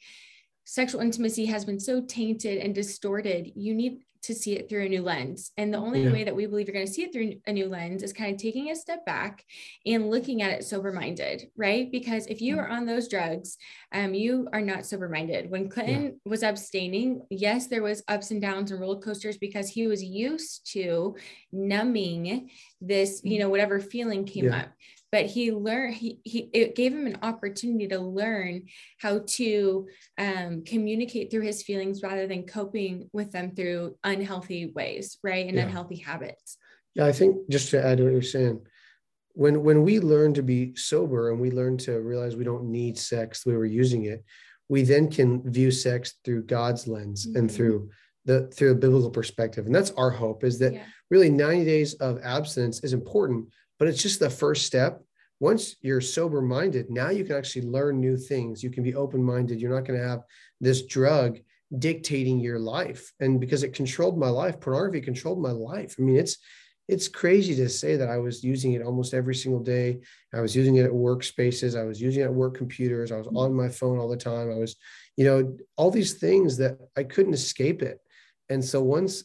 [0.64, 4.88] sexual intimacy has been so tainted and distorted, you need to see it through a
[4.88, 5.52] new lens.
[5.56, 6.12] And the only yeah.
[6.12, 8.34] way that we believe you're going to see it through a new lens is kind
[8.34, 9.44] of taking a step back
[9.86, 11.90] and looking at it sober minded, right?
[11.90, 12.58] Because if you mm.
[12.60, 13.56] are on those drugs,
[13.92, 15.50] um, you are not sober minded.
[15.50, 16.10] When Clinton yeah.
[16.24, 20.70] was abstaining, yes, there was ups and downs and roller coasters because he was used
[20.72, 21.16] to
[21.52, 23.40] numbing this, you mm.
[23.40, 24.60] know, whatever feeling came yeah.
[24.60, 24.68] up
[25.12, 28.62] but he learned he, he it gave him an opportunity to learn
[28.98, 29.86] how to
[30.18, 35.56] um, communicate through his feelings rather than coping with them through unhealthy ways right and
[35.56, 35.64] yeah.
[35.64, 36.56] unhealthy habits
[36.94, 38.60] yeah i think just to add to what you're saying
[39.32, 42.98] when when we learn to be sober and we learn to realize we don't need
[42.98, 44.24] sex the way we're using it
[44.68, 47.38] we then can view sex through god's lens mm-hmm.
[47.38, 47.88] and through
[48.26, 50.84] the through a biblical perspective and that's our hope is that yeah.
[51.10, 53.48] really 90 days of abstinence is important
[53.80, 55.02] but it's just the first step.
[55.40, 58.62] Once you're sober minded, now you can actually learn new things.
[58.62, 59.58] You can be open minded.
[59.58, 60.20] You're not going to have
[60.60, 61.38] this drug
[61.78, 63.10] dictating your life.
[63.20, 65.96] And because it controlled my life, pornography controlled my life.
[65.98, 66.36] I mean, it's
[66.88, 70.00] it's crazy to say that I was using it almost every single day.
[70.34, 71.78] I was using it at workspaces.
[71.78, 73.12] I was using it at work computers.
[73.12, 74.50] I was on my phone all the time.
[74.50, 74.74] I was,
[75.16, 78.00] you know, all these things that I couldn't escape it.
[78.48, 79.24] And so once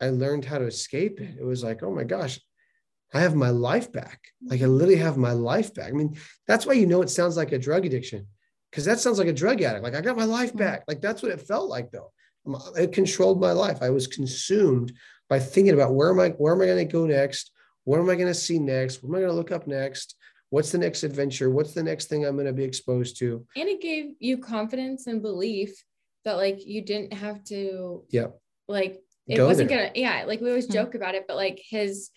[0.00, 2.38] I learned how to escape it, it was like, oh my gosh,
[3.14, 4.20] I have my life back.
[4.44, 5.88] Like I literally have my life back.
[5.88, 8.26] I mean, that's why you know it sounds like a drug addiction
[8.70, 9.84] because that sounds like a drug addict.
[9.84, 10.58] Like I got my life mm-hmm.
[10.58, 10.84] back.
[10.88, 12.10] Like that's what it felt like though.
[12.76, 13.78] It controlled my life.
[13.82, 14.92] I was consumed
[15.28, 17.52] by thinking about where am I, where am I going to go next?
[17.84, 19.02] What am I going to see next?
[19.02, 20.16] What am I going to look up next?
[20.50, 21.50] What's the next adventure?
[21.50, 23.46] What's the next thing I'm going to be exposed to?
[23.56, 25.82] And it gave you confidence and belief
[26.24, 28.26] that like you didn't have to, yeah,
[28.68, 29.86] like it go wasn't there.
[29.86, 30.74] gonna, yeah, like we always mm-hmm.
[30.74, 32.10] joke about it, but like his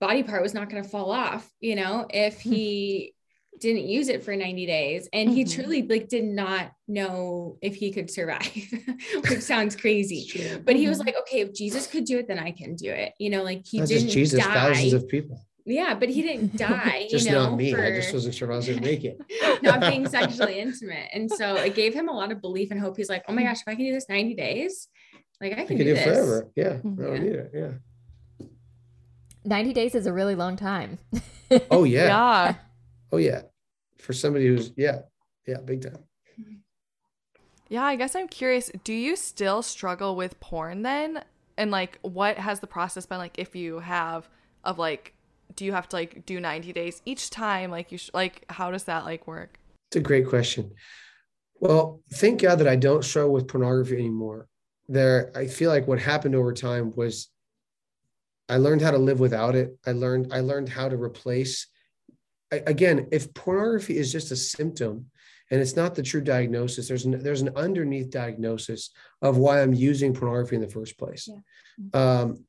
[0.00, 2.52] body part was not going to fall off, you know, if hmm.
[2.52, 3.14] he
[3.60, 5.08] didn't use it for 90 days.
[5.12, 5.60] And he mm-hmm.
[5.60, 8.50] truly like did not know if he could survive
[9.28, 10.60] which sounds crazy.
[10.64, 11.06] But he was mm-hmm.
[11.06, 13.12] like okay if jesus could do it then i can do it.
[13.18, 14.52] You know like he didn't jesus die.
[14.52, 15.40] thousands of people.
[15.64, 17.72] Yeah but he didn't die just you know, not me.
[17.72, 17.84] For...
[17.84, 19.18] i just wasn't sure i was gonna make it.
[19.62, 21.08] not being sexually intimate.
[21.12, 22.96] And so it gave him a lot of belief and hope.
[22.96, 24.88] He's like oh my gosh if i can do this 90 days
[25.40, 26.04] like i can, I can do, do this.
[26.04, 26.50] forever.
[26.54, 27.18] Yeah i don't yeah.
[27.18, 27.50] need it.
[27.54, 27.72] Yeah
[29.46, 30.98] 90 days is a really long time.
[31.70, 32.06] oh yeah.
[32.06, 32.54] Yeah.
[33.12, 33.42] Oh yeah.
[33.98, 35.00] For somebody who's yeah,
[35.46, 36.04] yeah, big time.
[37.68, 41.24] Yeah, I guess I'm curious, do you still struggle with porn then?
[41.56, 44.28] And like what has the process been like if you have
[44.64, 45.14] of like
[45.54, 48.70] do you have to like do 90 days each time like you sh- like how
[48.70, 49.58] does that like work?
[49.90, 50.72] It's a great question.
[51.58, 54.48] Well, thank God that I don't struggle with pornography anymore
[54.88, 57.28] there i feel like what happened over time was
[58.48, 61.68] i learned how to live without it i learned i learned how to replace
[62.50, 65.06] again if pornography is just a symptom
[65.50, 68.90] and it's not the true diagnosis there's an, there's an underneath diagnosis
[69.22, 72.20] of why i'm using pornography in the first place yeah.
[72.20, 72.44] um,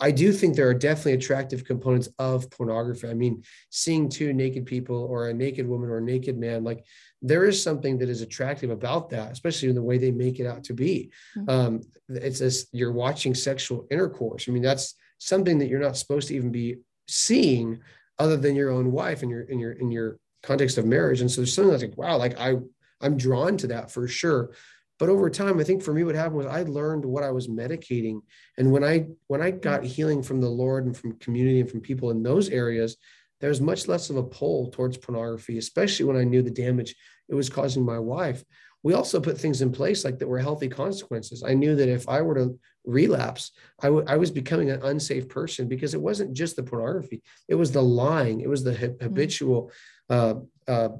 [0.00, 3.08] I do think there are definitely attractive components of pornography.
[3.08, 6.84] I mean, seeing two naked people or a naked woman or a naked man, like
[7.22, 10.46] there is something that is attractive about that, especially in the way they make it
[10.46, 11.10] out to be.
[11.36, 11.50] Mm-hmm.
[11.50, 14.48] Um, it's as you're watching sexual intercourse.
[14.48, 17.80] I mean, that's something that you're not supposed to even be seeing
[18.18, 21.20] other than your own wife in your in your in your context of marriage.
[21.20, 22.56] And so there's something that's like, wow, like I
[23.00, 24.50] I'm drawn to that for sure
[24.98, 27.48] but over time i think for me what happened was i learned what i was
[27.48, 28.20] medicating.
[28.56, 31.80] And when i when i got healing from the lord and from community and from
[31.80, 32.96] people in those areas
[33.40, 36.94] there was much less of a pull towards pornography especially when i knew the damage
[37.28, 38.42] it was causing my wife.
[38.82, 41.42] We also put things in place like that were healthy consequences.
[41.42, 43.50] I knew that if i were to relapse
[43.82, 47.22] I, w- I was becoming an unsafe person because it wasn't just the pornography.
[47.48, 48.40] It was the lying.
[48.40, 49.02] It was the mm-hmm.
[49.04, 49.72] habitual
[50.08, 50.34] uh,
[50.66, 50.90] uh,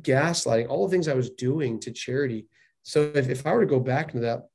[0.00, 2.46] gaslighting all the things i was doing to charity
[2.86, 4.46] so if, if I were to go back into that,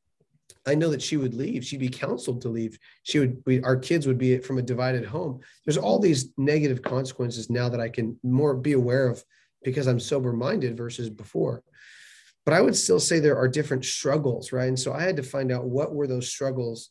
[0.66, 1.66] I know that she would leave.
[1.66, 2.80] She'd be counseled to leave.
[3.04, 5.42] She would, we, our kids would be from a divided home.
[5.66, 9.22] There's all these negative consequences now that I can more be aware of
[9.64, 11.62] because I'm sober minded versus before.
[12.46, 14.70] But I would still say there are different struggles, right?
[14.70, 16.90] And so I had to find out what were those struggles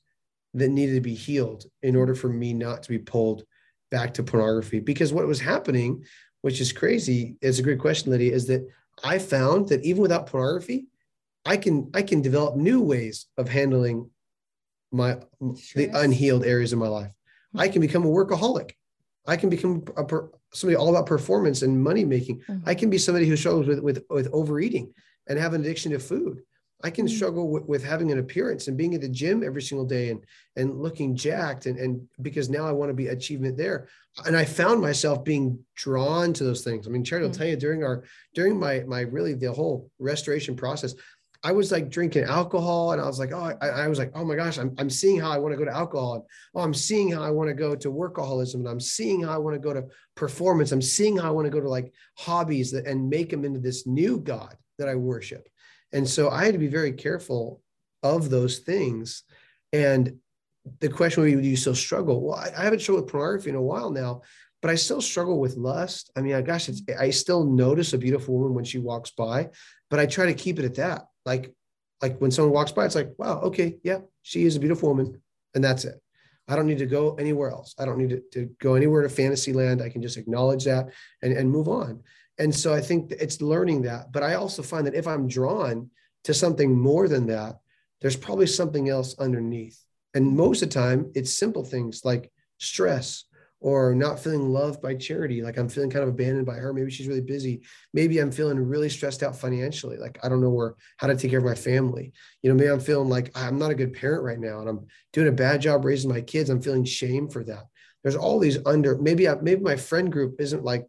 [0.53, 3.45] that needed to be healed in order for me not to be pulled
[3.91, 4.79] back to pornography.
[4.79, 6.05] Because what was happening,
[6.43, 8.69] which is crazy, is a great question, Lydia, is that
[9.03, 10.87] I found that even without pornography,
[11.51, 14.09] I can I can develop new ways of handling
[14.93, 15.19] my
[15.75, 17.11] the unhealed areas of my life.
[17.57, 18.71] I can become a workaholic.
[19.27, 22.37] I can become a per, somebody all about performance and money making.
[22.43, 22.69] Mm-hmm.
[22.69, 24.95] I can be somebody who struggles with with with overeating
[25.29, 26.43] and have an addiction to food.
[26.83, 27.17] I can mm-hmm.
[27.17, 30.25] struggle with, with having an appearance and being at the gym every single day and
[30.55, 33.89] and looking jacked and and because now I want to be achievement there.
[34.25, 36.87] And I found myself being drawn to those things.
[36.87, 37.33] I mean, Charity mm-hmm.
[37.33, 38.05] will tell you during our
[38.37, 40.95] during my my really the whole restoration process,
[41.43, 44.25] I was like drinking alcohol and I was like, oh, I, I was like, oh
[44.25, 46.15] my gosh, I'm, I'm seeing how I want to go to alcohol.
[46.15, 46.25] And,
[46.55, 48.57] oh, I'm seeing how I want to go to workaholism.
[48.57, 50.71] And I'm seeing how I want to go to performance.
[50.71, 53.59] I'm seeing how I want to go to like hobbies that, and make them into
[53.59, 55.49] this new God that I worship.
[55.93, 57.63] And so I had to be very careful
[58.03, 59.23] of those things.
[59.73, 60.19] And
[60.81, 62.21] the question would be, do you still struggle?
[62.21, 64.23] Well, I, I haven't struggled with pornography in a while now,
[64.61, 66.11] but I still struggle with lust.
[66.15, 69.49] I mean, I gosh, I still notice a beautiful woman when she walks by,
[69.89, 71.53] but I try to keep it at that like
[72.03, 75.21] like when someone walks by it's like wow okay yeah she is a beautiful woman
[75.55, 76.01] and that's it.
[76.47, 77.75] I don't need to go anywhere else.
[77.79, 79.81] I don't need to, to go anywhere to fantasy land.
[79.81, 80.91] I can just acknowledge that
[81.23, 82.03] and, and move on.
[82.39, 85.91] And so i think it's learning that but i also find that if i'm drawn
[86.25, 87.57] to something more than that
[88.01, 89.79] there's probably something else underneath.
[90.15, 93.25] And most of the time it's simple things like stress
[93.61, 96.91] or not feeling loved by charity like i'm feeling kind of abandoned by her maybe
[96.91, 97.61] she's really busy
[97.93, 101.31] maybe i'm feeling really stressed out financially like i don't know where how to take
[101.31, 102.13] care of my family.
[102.43, 104.87] You know maybe i'm feeling like i'm not a good parent right now and i'm
[105.13, 107.65] doing a bad job raising my kids i'm feeling shame for that.
[108.03, 110.87] There's all these under maybe I, maybe my friend group isn't like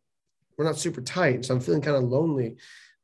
[0.58, 2.56] we're not super tight so i'm feeling kind of lonely.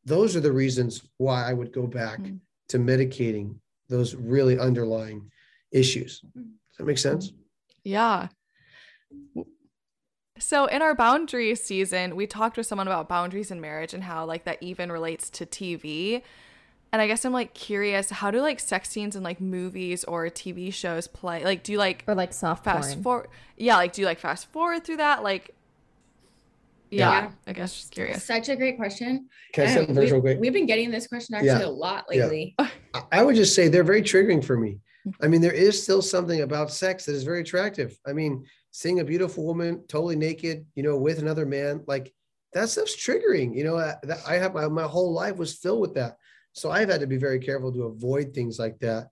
[0.06, 2.38] Those are the reasons why i would go back mm-hmm.
[2.70, 3.56] to medicating
[3.90, 5.32] those really underlying
[5.72, 6.22] issues.
[6.22, 7.34] Does that make sense?
[7.84, 8.28] Yeah
[10.40, 14.26] so in our boundaries season, we talked with someone about boundaries in marriage and how
[14.26, 16.22] like that even relates to TV.
[16.92, 20.26] And I guess I'm like curious, how do like sex scenes in like movies or
[20.28, 21.44] TV shows play?
[21.44, 23.28] Like, do you like or like soft fast forward?
[23.58, 25.24] Yeah, like do you like fast forward through that?
[25.24, 25.54] Like,
[26.90, 27.32] yeah, yeah.
[27.46, 28.24] I guess just curious.
[28.24, 29.28] Such a great question.
[29.54, 30.40] Can I say um, real quick?
[30.40, 31.66] We've been getting this question actually yeah.
[31.66, 32.56] a lot lately.
[32.58, 32.70] Yeah.
[33.12, 34.80] I would just say they're very triggering for me.
[35.22, 37.98] I mean, there is still something about sex that is very attractive.
[38.06, 38.46] I mean,
[38.78, 42.14] seeing a beautiful woman totally naked, you know, with another man, like
[42.54, 43.56] that stuff's triggering.
[43.58, 46.18] You know, that I have my, my whole life was filled with that.
[46.54, 49.08] So I've had to be very careful to avoid things like that.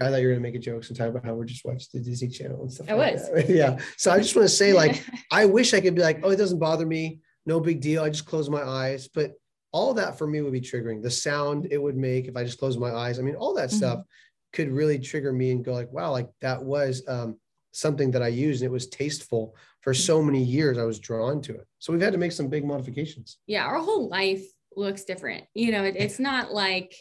[0.00, 1.98] I thought you were gonna make a joke sometime about how we're just watching the
[1.98, 2.88] Disney Channel and stuff.
[2.88, 3.28] I like was.
[3.28, 3.48] That.
[3.48, 3.80] yeah.
[3.96, 6.36] So I just want to say, like, I wish I could be like, oh, it
[6.36, 8.04] doesn't bother me, no big deal.
[8.04, 9.08] I just close my eyes.
[9.08, 9.32] But
[9.72, 11.02] all that for me would be triggering.
[11.02, 13.18] The sound it would make if I just close my eyes.
[13.18, 13.78] I mean, all that mm-hmm.
[13.78, 14.04] stuff
[14.52, 17.38] could really trigger me and go like, wow, like that was um,
[17.72, 20.78] something that I used and it was tasteful for so many years.
[20.78, 21.66] I was drawn to it.
[21.78, 23.38] So we've had to make some big modifications.
[23.46, 24.44] Yeah, our whole life
[24.76, 25.44] looks different.
[25.54, 26.94] You know, it, it's not like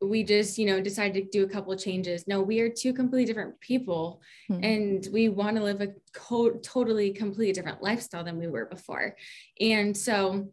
[0.00, 2.28] we just, you know, decided to do a couple of changes.
[2.28, 4.62] No, we are two completely different people hmm.
[4.62, 9.16] and we want to live a co- totally completely different lifestyle than we were before.
[9.60, 10.48] And so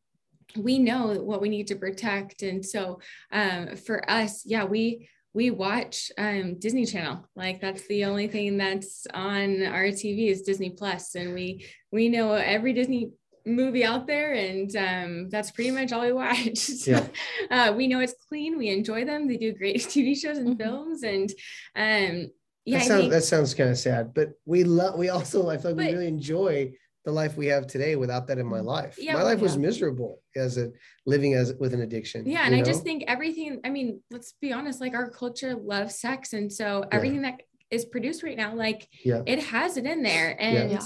[0.58, 2.41] we know what we need to protect.
[2.41, 3.00] And so
[3.32, 7.26] um, for us, yeah, we we watch um, Disney Channel.
[7.36, 12.10] Like that's the only thing that's on our TV is Disney Plus, and we we
[12.10, 13.12] know every Disney
[13.46, 16.58] movie out there, and um, that's pretty much all we watch.
[16.58, 16.92] so,
[17.52, 17.70] yeah.
[17.70, 18.58] uh, we know it's clean.
[18.58, 19.28] We enjoy them.
[19.28, 20.64] They do great TV shows and mm-hmm.
[20.64, 21.30] films, and
[21.76, 22.32] um,
[22.66, 24.98] yeah, that sounds, think, that sounds kind of sad, but we love.
[24.98, 26.74] We also I feel like but, we really enjoy
[27.06, 28.68] the life we have today without that in my mm-hmm.
[28.68, 28.95] life.
[28.99, 29.43] Yeah, my life yeah.
[29.43, 30.72] was miserable as a
[31.06, 32.26] living as with an addiction.
[32.26, 32.62] Yeah, and know?
[32.62, 33.60] I just think everything.
[33.66, 34.82] I mean, let's be honest.
[34.82, 37.32] Like our culture loves sex, and so everything yeah.
[37.32, 37.41] that
[37.72, 39.22] is produced right now, like yeah.
[39.26, 40.80] it has it in there, and.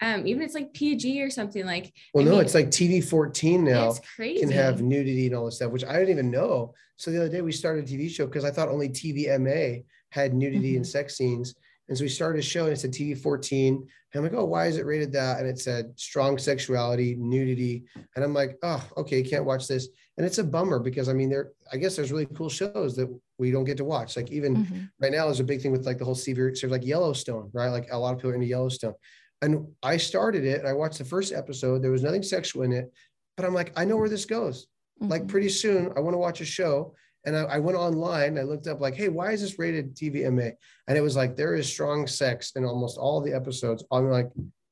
[0.00, 1.94] Um, even it's like PG or something like.
[2.12, 3.90] Well, I no, mean, it's like TV 14 now.
[3.90, 6.74] Is crazy can have nudity and all this stuff, which I didn't even know.
[6.96, 10.34] So the other day we started a TV show because I thought only TVMA had
[10.34, 10.78] nudity mm-hmm.
[10.78, 11.54] and sex scenes.
[11.88, 13.74] And so we started a show and it said TV 14.
[13.74, 15.40] And I'm like, oh, why is it rated that?
[15.40, 17.84] And it said strong sexuality, nudity.
[18.14, 19.88] And I'm like, oh, okay, you can't watch this.
[20.16, 23.08] And it's a bummer because I mean, there, I guess there's really cool shows that
[23.38, 24.16] we don't get to watch.
[24.16, 24.84] Like even mm-hmm.
[25.00, 27.68] right now, there's a big thing with like the whole series, like Yellowstone, right?
[27.68, 28.94] Like a lot of people are into Yellowstone.
[29.40, 31.82] And I started it and I watched the first episode.
[31.82, 32.92] There was nothing sexual in it,
[33.36, 34.66] but I'm like, I know where this goes.
[35.02, 35.10] Mm-hmm.
[35.10, 36.94] Like pretty soon, I want to watch a show
[37.24, 40.52] and I, I, went online, I looked up like, hey, why is this rated TVMA?
[40.88, 43.84] And it was like there is strong sex in almost all the episodes.
[43.92, 44.30] I'm like,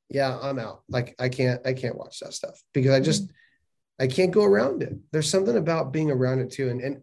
[0.09, 0.83] yeah, I'm out.
[0.89, 3.31] Like I can't, I can't watch that stuff because I just
[4.01, 4.95] I can't go around it.
[5.13, 6.71] There's something about being around it too.
[6.71, 7.03] And and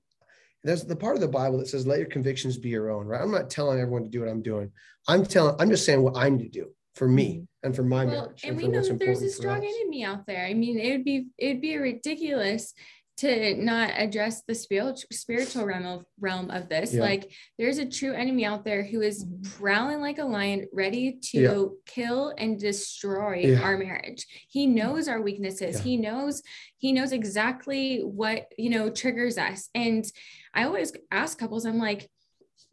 [0.64, 3.22] there's the part of the Bible that says, let your convictions be your own, right?
[3.22, 4.72] I'm not telling everyone to do what I'm doing.
[5.08, 7.68] I'm telling, I'm just saying what I need to do for me mm-hmm.
[7.68, 8.44] and for my well, marriage.
[8.44, 10.46] And, and we know that there's a strong enemy out there.
[10.46, 12.74] I mean, it would be it'd be ridiculous
[13.18, 17.02] to not address the spiritual spiritual realm of realm of this yeah.
[17.02, 19.60] like there's a true enemy out there who is mm-hmm.
[19.60, 21.64] prowling like a lion ready to yeah.
[21.86, 23.62] kill and destroy yeah.
[23.62, 26.42] our marriage he knows our weaknesses he knows
[26.78, 30.06] he knows exactly what you know triggers us and
[30.54, 32.10] i always ask couples i'm like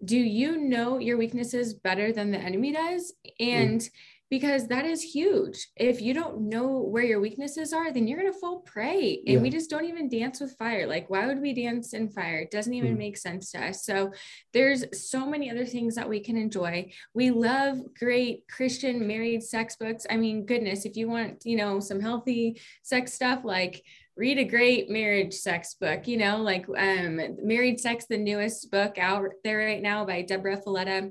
[0.05, 3.30] do you know your weaknesses better than the enemy does mm.
[3.40, 3.90] and mm
[4.35, 5.68] because that is huge.
[5.76, 9.22] If you don't know where your weaknesses are, then you're going to fall prey.
[9.28, 9.41] And yeah.
[9.41, 10.89] we just don't even dance with fire.
[10.89, 12.41] Like, why would we dance in fire?
[12.41, 12.99] It doesn't even mm.
[12.99, 13.87] make sense to us.
[13.87, 14.11] So,
[14.53, 16.91] there's so many other things that we can enjoy.
[17.14, 20.05] We love great Christian married sex books.
[20.11, 23.85] I mean, goodness, if you want, you know, some healthy sex stuff, like,
[24.16, 28.97] read a great marriage sex book you know like um married sex the newest book
[28.97, 31.11] out there right now by debra fileta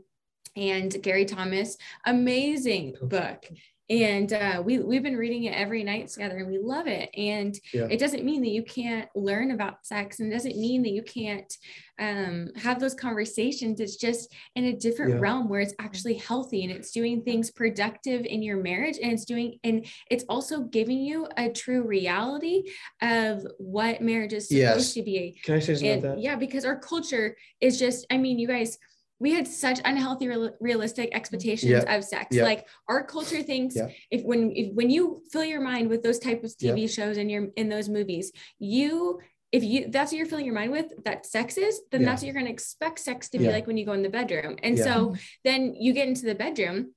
[0.56, 1.78] and Gary Thomas.
[2.06, 3.45] Amazing book.
[3.89, 7.10] And uh, we, we've been reading it every night together and we love it.
[7.16, 7.88] And yeah.
[7.89, 11.04] it doesn't mean that you can't learn about sex and it doesn't mean that you
[11.04, 11.54] can't
[11.99, 13.82] um, have those conversations.
[13.82, 15.20] It's just in a different yeah.
[15.20, 18.97] realm where it's actually healthy and it's doing things productive in your marriage.
[19.04, 22.64] And it's doing, and it's also giving you a true reality
[23.01, 24.93] of what marriage is supposed yes.
[24.93, 25.38] to be.
[25.43, 26.24] Can I say something and, about that?
[26.24, 28.78] Yeah, because our culture is just, I mean, you guys,
[29.24, 31.15] we had such unhealthy real, realistic mm-hmm.
[31.15, 31.95] expectations yeah.
[31.95, 32.43] of sex yeah.
[32.43, 33.88] like our culture thinks yeah.
[34.11, 37.32] if when if, when you fill your mind with those type of tv shows and
[37.32, 39.19] you're in those movies you
[39.53, 42.26] if you that's what you're filling your mind with that sex is then that's what
[42.28, 44.78] you're going to expect sex to be like when you go in the bedroom and
[44.78, 46.91] so then you get into the bedroom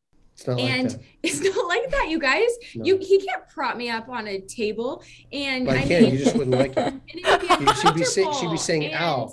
[0.46, 2.50] and like it's not like that, you guys.
[2.74, 2.84] No.
[2.84, 5.02] You he can't prop me up on a table,
[5.32, 5.88] and I, I can't.
[6.02, 6.92] Mean, you just wouldn't like it.
[7.78, 9.30] she'd be saying, she'd be saying, "Ow."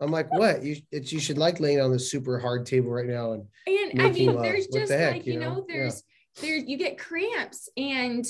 [0.00, 0.62] I'm like, what?
[0.62, 3.44] You it's you should like laying on the super hard table right now and.
[3.66, 6.02] And I mean, there's what just the heck, like you know, know there's
[6.36, 6.42] yeah.
[6.42, 8.24] there you get cramps and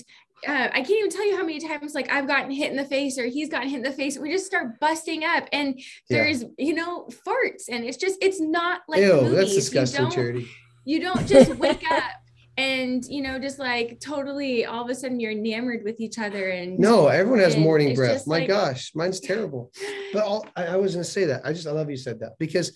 [0.46, 2.84] uh, I can't even tell you how many times like I've gotten hit in the
[2.84, 4.18] face or he's gotten hit in the face.
[4.18, 6.48] We just start busting up, and there's yeah.
[6.58, 10.48] you know farts, and it's just it's not like Ew, that's disgusting, Charity.
[10.84, 12.12] You don't just wake up
[12.58, 16.48] and you know just like totally all of a sudden you're enamored with each other
[16.50, 18.26] and no everyone has morning breath.
[18.26, 19.72] my like, gosh mine's terrible.
[20.10, 21.42] But all, I, I was going to say that.
[21.44, 22.72] I just i love you said that because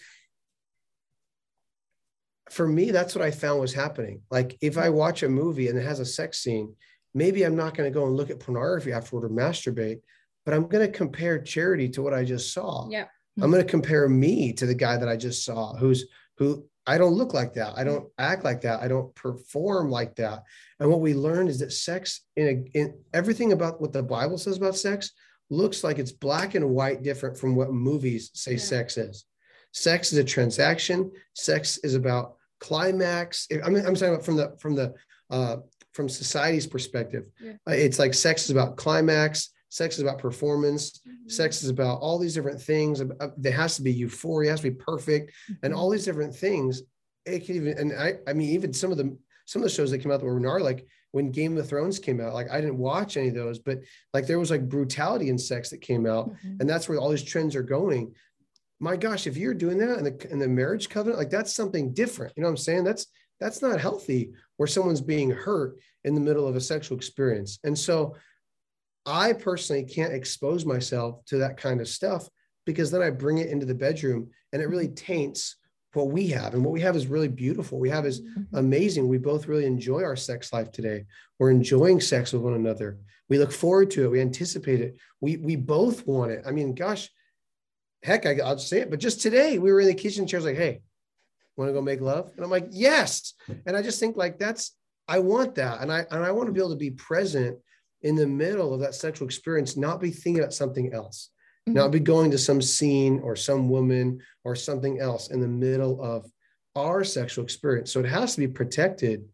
[2.51, 4.23] for me that's what i found was happening.
[4.31, 6.75] Like if i watch a movie and it has a sex scene
[7.15, 10.01] maybe i'm not going to go and look at pornography afterward or masturbate
[10.45, 12.89] but i'm going to compare charity to what i just saw.
[12.91, 13.07] Yeah
[13.41, 16.07] i'm going to compare me to the guy that i just saw who's
[16.39, 17.75] who I don't look like that.
[17.77, 18.81] I don't act like that.
[18.81, 20.43] I don't perform like that.
[20.81, 24.39] And what we learn is that sex in, a, in everything about what the Bible
[24.39, 25.13] says about sex
[25.49, 28.59] looks like it's black and white different from what movies say yeah.
[28.59, 29.25] sex is.
[29.73, 31.13] Sex is a transaction.
[31.35, 33.47] Sex is about climax.
[33.65, 34.95] I mean, I'm saying from the from the
[35.31, 35.57] uh,
[35.93, 37.53] from society's perspective, yeah.
[37.69, 41.29] uh, it's like sex is about climax sex is about performance mm-hmm.
[41.29, 43.03] sex is about all these different things
[43.39, 45.65] there has to be euphoria has to be perfect mm-hmm.
[45.65, 46.83] and all these different things
[47.25, 49.17] it can even and i i mean even some of the
[49.47, 51.99] some of the shows that came out that were gnarly like when game of thrones
[51.99, 53.79] came out like i didn't watch any of those but
[54.13, 56.57] like there was like brutality in sex that came out mm-hmm.
[56.61, 58.15] and that's where all these trends are going
[58.83, 61.95] my gosh, if you're doing that in the in the marriage covenant, like that's something
[61.95, 62.33] different.
[62.37, 62.83] You know what I'm saying?
[62.83, 63.07] That's
[63.39, 67.61] that's not healthy where someone's being hurt in the middle of a sexual experience.
[67.63, 68.17] And so
[69.07, 72.29] I personally can't expose myself to that kind of stuff
[72.67, 75.57] because then I bring it into the bedroom and it really taints
[75.95, 76.55] what we have.
[76.55, 77.79] And what we have is really beautiful.
[77.79, 78.57] We have is mm-hmm.
[78.57, 79.09] amazing.
[79.09, 81.05] We both really enjoy our sex life today.
[81.39, 82.99] We're enjoying sex with one another.
[83.29, 84.11] We look forward to it.
[84.11, 84.97] We anticipate it.
[85.21, 86.45] We we both want it.
[86.47, 87.11] I mean, gosh,
[88.03, 88.91] heck, I, will say it.
[88.91, 90.83] But just today, we were in the kitchen chairs, like, hey,
[91.57, 92.33] want to go make love?
[92.37, 93.35] And I'm like, yes.
[93.67, 94.73] And I just think like that's
[95.09, 97.59] I want that, and I and I want to be able to be present
[98.03, 101.31] in the middle of that sexual experience, not be thinking about something else,
[101.69, 101.77] mm-hmm.
[101.77, 106.03] not be going to some scene or some woman or something else in the middle
[106.03, 106.31] of
[106.75, 107.93] our sexual experience.
[107.93, 109.25] So it has to be protected,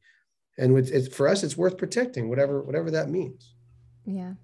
[0.58, 3.54] and with it, for us, it's worth protecting, whatever whatever that means.
[4.04, 4.34] Yeah,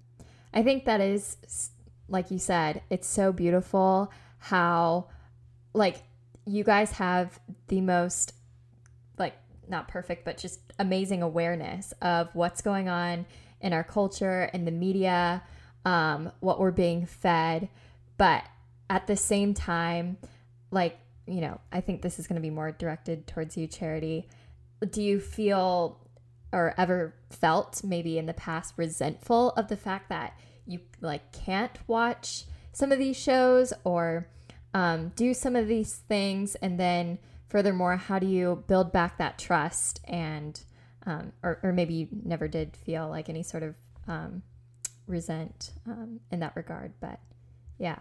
[0.53, 1.37] I think that is
[2.07, 5.07] like you said, it's so beautiful how
[5.73, 6.03] like
[6.45, 8.33] you guys have the most
[9.17, 9.33] like
[9.67, 13.25] not perfect but just amazing awareness of what's going on
[13.61, 15.43] in our culture and the media
[15.85, 17.69] um, what we're being fed.
[18.17, 18.43] But
[18.89, 20.17] at the same time
[20.71, 24.27] like you know i think this is going to be more directed towards you charity.
[24.87, 25.99] Do you feel
[26.51, 31.77] or ever felt maybe in the past resentful of the fact that you like can't
[31.87, 34.27] watch some of these shows or
[34.73, 36.55] um, do some of these things?
[36.55, 37.17] And then
[37.49, 40.61] furthermore how do you build back that trust and
[41.05, 43.75] um, or, or maybe you never did feel like any sort of
[44.07, 44.41] um,
[45.07, 47.19] resent um, in that regard but
[47.77, 47.99] yeah.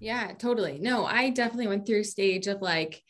[0.00, 0.78] Yeah totally.
[0.78, 3.02] No i definitely went through stage of like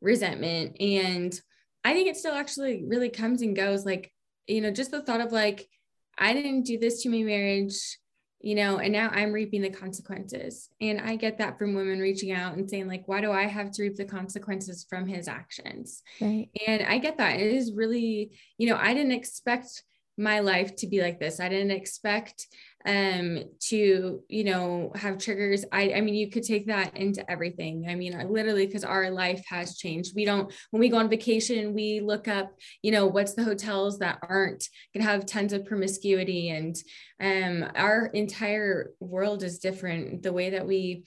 [0.00, 1.38] resentment and
[1.84, 4.12] i think it still actually really comes and goes like
[4.46, 5.68] you know just the thought of like
[6.16, 7.98] i didn't do this to my marriage
[8.40, 10.68] you know, and now I'm reaping the consequences.
[10.80, 13.72] And I get that from women reaching out and saying, like, why do I have
[13.72, 16.02] to reap the consequences from his actions?
[16.20, 16.48] Right.
[16.66, 17.40] And I get that.
[17.40, 19.82] It is really, you know, I didn't expect
[20.18, 21.40] my life to be like this.
[21.40, 22.46] I didn't expect
[22.86, 25.64] um to you know have triggers.
[25.72, 27.86] I i mean you could take that into everything.
[27.88, 30.14] I mean literally because our life has changed.
[30.14, 32.52] We don't when we go on vacation we look up
[32.82, 36.50] you know what's the hotels that aren't gonna have tons of promiscuity.
[36.50, 36.76] And
[37.20, 40.22] um our entire world is different.
[40.22, 41.04] The way that we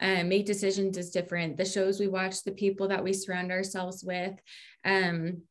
[0.00, 1.58] uh, make decisions is different.
[1.58, 4.34] The shows we watch the people that we surround ourselves with
[4.84, 5.42] um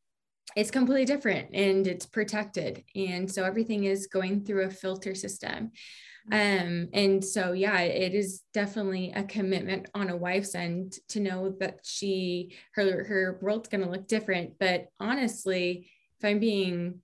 [0.56, 2.84] it's completely different and it's protected.
[2.94, 5.72] And so everything is going through a filter system.
[6.32, 11.56] Um and so yeah it is definitely a commitment on a wife's end to know
[11.60, 14.58] that she her her world's going to look different.
[14.60, 15.90] But honestly
[16.20, 17.00] if i'm being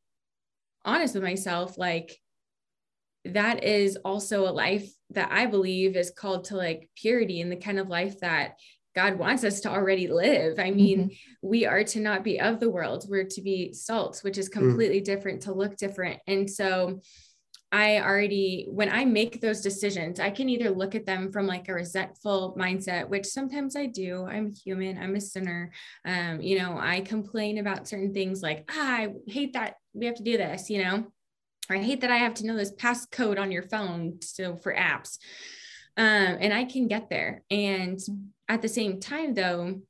[0.84, 2.18] honest with myself like
[3.24, 7.56] that is also a life that i believe is called to like purity and the
[7.56, 8.56] kind of life that
[8.96, 10.58] God wants us to already live.
[10.58, 11.48] I mean, mm-hmm.
[11.48, 14.54] we are to not be of the world, we're to be salt, which is mm.
[14.54, 15.04] completely mm.
[15.04, 16.20] different, to look different.
[16.26, 17.00] And so
[17.70, 21.68] I already, when I make those decisions, I can either look at them from like
[21.68, 24.24] a resentful mindset, which sometimes I do.
[24.24, 25.72] I'm human, I'm a sinner.
[26.06, 30.14] Um, you know, I complain about certain things like, ah, I hate that we have
[30.14, 31.06] to do this, you know,
[31.68, 34.20] or I hate that I have to know this passcode on your phone.
[34.22, 35.18] So for apps.
[35.96, 37.42] Um, and I can get there.
[37.50, 37.98] And
[38.48, 39.80] at the same time, though,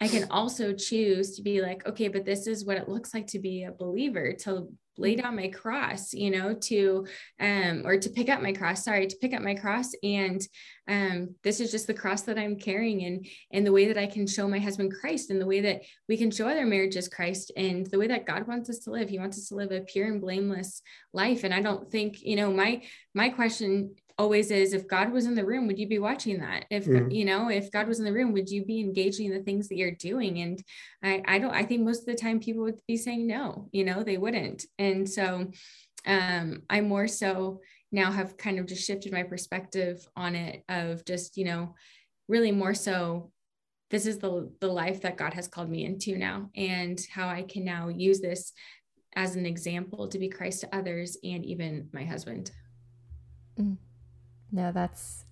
[0.00, 3.26] I can also choose to be like, okay, but this is what it looks like
[3.28, 7.06] to be a believer, to lay down my cross, you know, to
[7.40, 10.40] um or to pick up my cross, sorry, to pick up my cross and
[10.88, 14.06] um this is just the cross that I'm carrying and and the way that I
[14.06, 17.52] can show my husband Christ and the way that we can show other marriages Christ
[17.56, 19.08] and the way that God wants us to live.
[19.08, 22.36] He wants us to live a pure and blameless life and I don't think, you
[22.36, 22.82] know, my
[23.14, 26.64] my question always is if God was in the room, would you be watching that?
[26.70, 27.10] If mm-hmm.
[27.10, 29.68] you know, if God was in the room, would you be engaging in the things
[29.68, 30.40] that you're doing?
[30.40, 30.62] And
[31.02, 33.84] I, I don't, I think most of the time people would be saying no, you
[33.84, 34.64] know, they wouldn't.
[34.78, 35.50] And so
[36.06, 37.60] um, I more so
[37.92, 41.74] now have kind of just shifted my perspective on it of just, you know,
[42.28, 43.30] really more so
[43.90, 47.42] this is the the life that God has called me into now and how I
[47.42, 48.52] can now use this
[49.14, 52.50] as an example to be Christ to others and even my husband.
[53.58, 53.78] Mm.
[54.56, 55.26] No, that's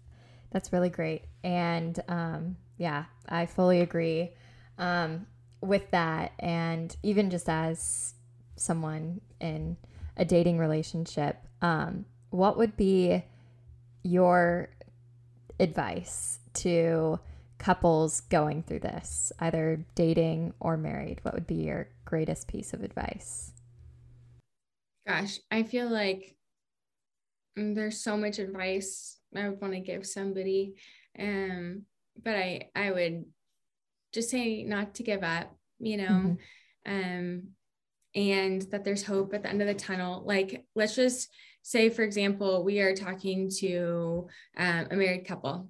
[0.51, 4.33] that's really great, and um, yeah, I fully agree
[4.77, 5.27] um,
[5.62, 6.33] with that.
[6.39, 8.12] And even just as
[8.57, 9.79] someone in
[10.18, 13.25] a dating relationship, um, what would be
[14.03, 14.68] your
[15.59, 17.18] advice to
[17.57, 21.20] couples going through this, either dating or married?
[21.22, 23.53] What would be your greatest piece of advice?
[25.07, 26.37] Gosh, I feel like
[27.57, 30.75] there's so much advice I would want to give somebody.
[31.19, 31.83] Um,
[32.23, 33.25] but I I would
[34.13, 36.37] just say not to give up, you know,
[36.87, 36.93] mm-hmm.
[36.93, 37.43] um,
[38.15, 40.23] and that there's hope at the end of the tunnel.
[40.25, 41.29] Like, let's just
[41.63, 45.69] say, for example, we are talking to um, a married couple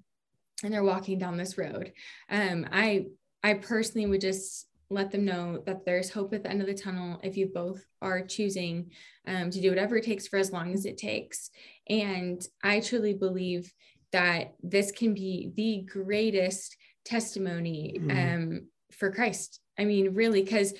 [0.63, 1.93] and they're walking down this road.
[2.29, 3.07] Um, I
[3.43, 6.75] I personally would just let them know that there's hope at the end of the
[6.75, 8.91] tunnel if you both are choosing
[9.27, 11.51] um, to do whatever it takes for as long as it takes.
[11.89, 13.73] And I truly believe
[14.13, 18.11] that this can be the greatest testimony mm-hmm.
[18.11, 19.61] um, for Christ.
[19.79, 20.73] I mean, really, because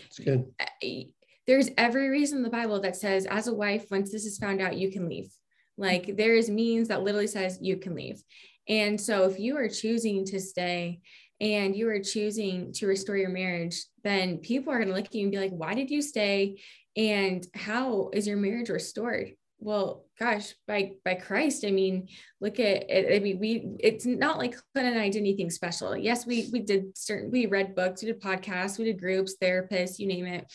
[1.47, 4.61] there's every reason in the Bible that says, as a wife, once this is found
[4.61, 5.33] out, you can leave.
[5.77, 8.23] Like there is means that literally says you can leave.
[8.69, 11.01] And so if you are choosing to stay
[11.41, 15.15] and you are choosing to restore your marriage, then people are going to look at
[15.15, 16.61] you and be like, why did you stay?
[16.97, 19.33] And how is your marriage restored?
[19.59, 22.09] Well, gosh, by by Christ, I mean,
[22.41, 23.17] look at it.
[23.17, 25.97] I mean, we it's not like Clint and I did anything special.
[25.97, 29.99] Yes, we we did certain we read books, we did podcasts, we did groups, therapists,
[29.99, 30.53] you name it.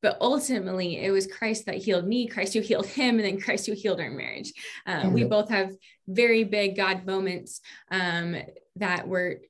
[0.00, 3.66] But ultimately, it was Christ that healed me, Christ who healed him, and then Christ
[3.66, 4.52] who healed our marriage.
[4.84, 5.12] Uh, mm-hmm.
[5.12, 5.70] We both have
[6.08, 8.36] very big God moments um,
[8.76, 9.42] that were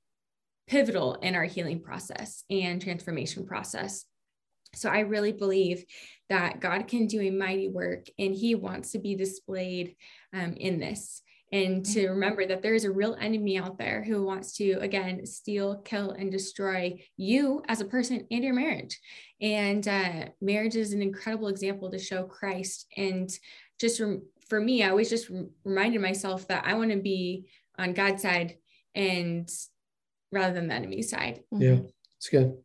[0.72, 4.06] pivotal in our healing process and transformation process.
[4.74, 5.84] So I really believe
[6.30, 9.96] that God can do a mighty work and he wants to be displayed
[10.32, 11.20] um, in this.
[11.52, 12.12] And to mm-hmm.
[12.12, 16.12] remember that there is a real enemy out there who wants to, again, steal, kill,
[16.12, 18.98] and destroy you as a person and your marriage.
[19.42, 22.86] And uh, marriage is an incredible example to show Christ.
[22.96, 23.28] And
[23.78, 25.30] just rem- for me, I always just
[25.64, 28.56] reminded myself that I want to be on God's side
[28.94, 29.50] and
[30.32, 31.42] rather than the enemy side.
[31.52, 31.86] Yeah, mm-hmm.
[32.16, 32.56] it's good.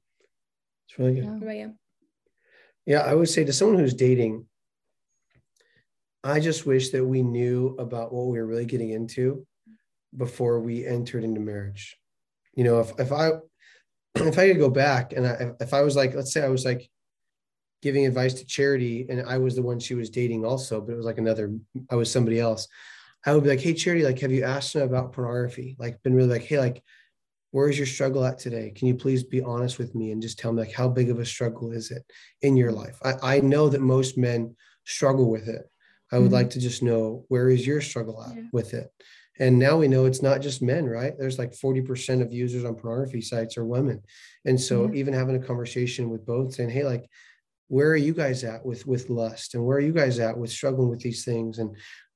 [0.88, 1.26] It's really good.
[1.26, 1.74] What about you?
[2.86, 4.45] Yeah, I would say to someone who's dating,
[6.24, 9.45] I just wish that we knew about what we were really getting into
[10.15, 11.97] before we entered into marriage.
[12.55, 13.32] You know, if, if I
[14.15, 16.65] if I could go back and I, if I was like, let's say I was
[16.65, 16.89] like
[17.82, 20.97] giving advice to Charity and I was the one she was dating also, but it
[20.97, 21.53] was like another,
[21.89, 22.68] I was somebody else.
[23.26, 25.76] I would be like, hey, Charity, like, have you asked him about pornography?
[25.78, 26.82] Like, been really like, hey, like,
[27.52, 28.72] where's your struggle at today?
[28.76, 31.20] Can you please be honest with me and just tell me like how big of
[31.20, 32.04] a struggle is it
[32.41, 33.00] in your life?
[33.04, 35.70] I, I know that most men struggle with it.
[36.12, 36.36] I would mm-hmm.
[36.36, 38.43] like to just know where is your struggle at yeah.
[38.52, 38.89] with it?
[39.39, 41.14] And now we know it's not just men right?
[41.18, 44.02] There's like 40% of users on pornography sites are women.
[44.45, 44.95] And so mm-hmm.
[44.95, 47.10] even having a conversation with both saying hey like
[47.70, 49.54] where are you guys at with with lust?
[49.54, 51.60] And where are you guys at with struggling with these things?
[51.60, 51.76] And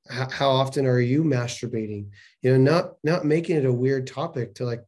[0.09, 2.07] how, how often are you masturbating?
[2.41, 4.81] You know not not making it a weird topic to like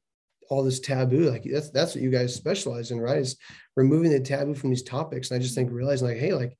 [0.54, 1.30] all this taboo.
[1.32, 3.18] Like that's that's what you guys specialize in, right?
[3.18, 3.38] Is
[3.76, 5.32] removing the taboo from these topics.
[5.32, 6.56] And I just think realizing like, hey, like,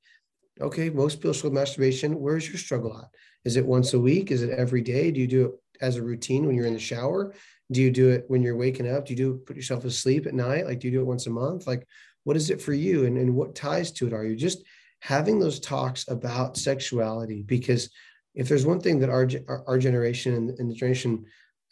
[0.60, 2.18] okay, most people struggle with masturbation.
[2.18, 3.08] Where's your struggle at?
[3.44, 4.32] Is it once a week?
[4.32, 5.12] Is it every day?
[5.12, 7.34] Do you do it as a routine when you're in the shower?
[7.70, 9.06] Do you do it when you're waking up?
[9.06, 10.66] Do you do put yourself asleep at night?
[10.66, 11.66] Like, do you do it once a month?
[11.66, 11.86] Like,
[12.24, 13.06] what is it for you?
[13.06, 14.64] And, and what ties to it are you just
[15.00, 17.42] having those talks about sexuality?
[17.42, 17.90] Because
[18.34, 21.24] if there's one thing that our, our, our generation and, and the generation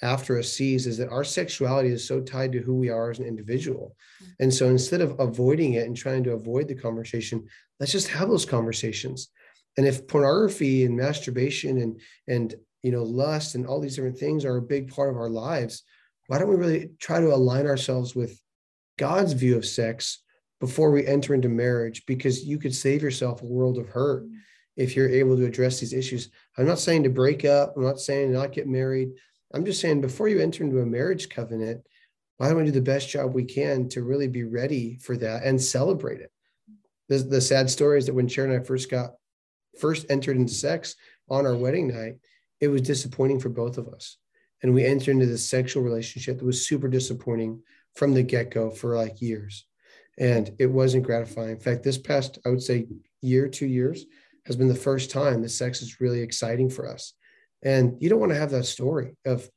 [0.03, 3.20] after us sees is that our sexuality is so tied to who we are as
[3.20, 3.96] an individual.
[4.22, 4.32] Mm-hmm.
[4.40, 7.46] And so instead of avoiding it and trying to avoid the conversation,
[7.78, 9.28] let's just have those conversations.
[9.76, 14.44] And if pornography and masturbation and and you know lust and all these different things
[14.44, 15.84] are a big part of our lives,
[16.26, 18.38] why don't we really try to align ourselves with
[18.98, 20.22] God's view of sex
[20.61, 24.36] before we enter into marriage because you could save yourself a world of hurt mm-hmm.
[24.76, 26.28] if you're able to address these issues.
[26.59, 29.11] I'm not saying to break up, I'm not saying to not get married.
[29.55, 31.82] I'm just saying before you enter into a marriage covenant,
[32.38, 35.44] why don't we do the best job we can to really be ready for that
[35.44, 36.32] and celebrate it?
[37.09, 39.11] The, the sad story is that when Sharon and I first got
[39.78, 40.96] first entered into sex
[41.28, 42.14] on our wedding night,
[42.61, 44.16] it was disappointing for both of us.
[44.62, 47.62] And we entered into this sexual relationship that was super disappointing
[47.96, 49.66] from the get-go for like years.
[50.18, 51.50] And it wasn't gratifying.
[51.50, 52.86] In fact, this past, I would say,
[53.20, 54.05] year, two years
[54.46, 57.14] has been the first time that sex is really exciting for us.
[57.65, 59.49] And you don't want to have that story of,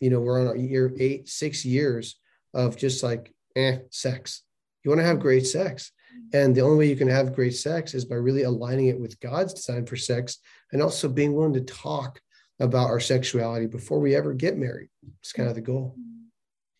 [0.00, 2.18] you know, we're on year eight, six years
[2.54, 4.42] of just like, eh, sex.
[4.84, 5.92] You want to have great sex.
[6.32, 9.20] And the only way you can have great sex is by really aligning it with
[9.20, 10.38] God's design for sex
[10.72, 12.20] and also being willing to talk
[12.58, 14.88] about our sexuality before we ever get married.
[15.20, 15.94] It's kind of the goal.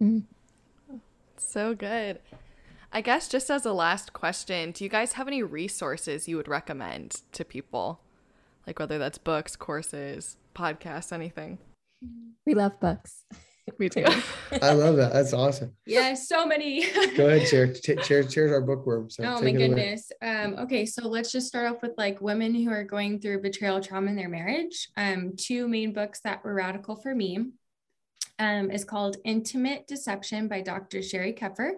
[0.03, 0.97] Mm-hmm.
[1.37, 2.19] So good.
[2.93, 6.49] I guess just as a last question, do you guys have any resources you would
[6.49, 8.01] recommend to people?
[8.67, 11.59] Like whether that's books, courses, podcasts, anything.
[12.47, 13.25] We love books.
[13.81, 14.05] Me too.
[14.63, 15.13] I love that.
[15.13, 15.73] That's awesome.
[15.87, 16.87] Yeah, so many.
[17.17, 17.75] Go ahead, share.
[17.75, 18.31] Share.
[18.31, 19.11] Share our bookworm.
[19.11, 20.13] So oh my goodness.
[20.23, 23.81] Um, okay, so let's just start off with like women who are going through betrayal
[23.81, 24.89] trauma in their marriage.
[24.97, 27.51] Um, two main books that were radical for me.
[28.39, 30.99] um, is called Intimate Deception by Dr.
[30.99, 31.73] Sheri Keffer.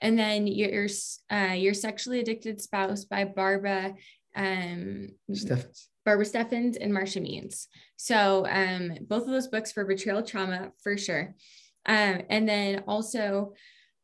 [0.00, 0.88] And then your
[1.32, 3.94] uh, your sexually addicted spouse by Barbara
[4.34, 5.88] um, Steffens.
[6.04, 7.68] Barbara Steffens and Marsha Means.
[7.96, 11.34] So um, both of those books for betrayal trauma for sure.
[11.86, 13.54] Um, and then also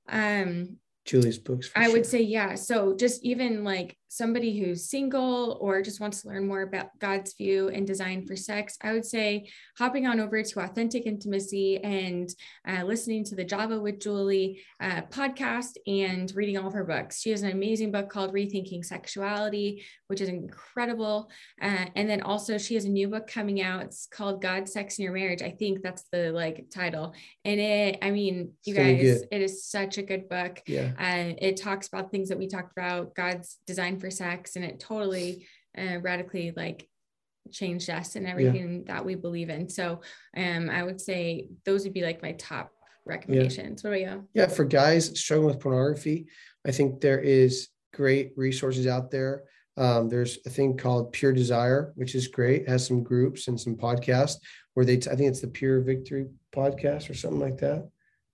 [0.08, 1.70] um, Juli's books.
[1.74, 1.92] I sure.
[1.92, 2.54] would say, yeah.
[2.54, 7.32] So just even like somebody who's single or just wants to learn more about God's
[7.34, 9.48] view and design for sex, I would say
[9.78, 12.28] hopping on over to Authentic Intimacy and
[12.66, 17.20] uh, listening to the Java with Juli uh, podcast and reading all of her books.
[17.20, 21.30] She has an amazing book called Rethinking Sexuality, which is incredible.
[21.62, 23.84] Uh, and then also she has a new book coming out.
[23.84, 25.40] It's called God, Sex, in Your Marriage.
[25.40, 27.14] I think that's the like title.
[27.44, 30.62] And it, I mean, you guys, it is such a good book.
[30.66, 30.90] Yeah.
[30.98, 34.80] Uh, it talks about things that we talked about, God's design for sex and it
[34.80, 35.46] totally
[35.78, 36.88] uh, radically like
[37.50, 38.94] changed us and everything yeah.
[38.94, 39.68] that we believe in.
[39.68, 40.00] So
[40.36, 42.70] um i would say those would be like my top
[43.06, 43.82] recommendations.
[43.82, 43.90] Yeah.
[43.90, 44.28] what about you?
[44.34, 46.26] Yeah for guys struggling with pornography
[46.66, 49.44] i think there is great resources out there.
[49.76, 52.62] Um, there's a thing called pure desire which is great.
[52.62, 54.36] It has some groups and some podcasts
[54.74, 57.88] where they t- I think it's the pure victory podcast or something like that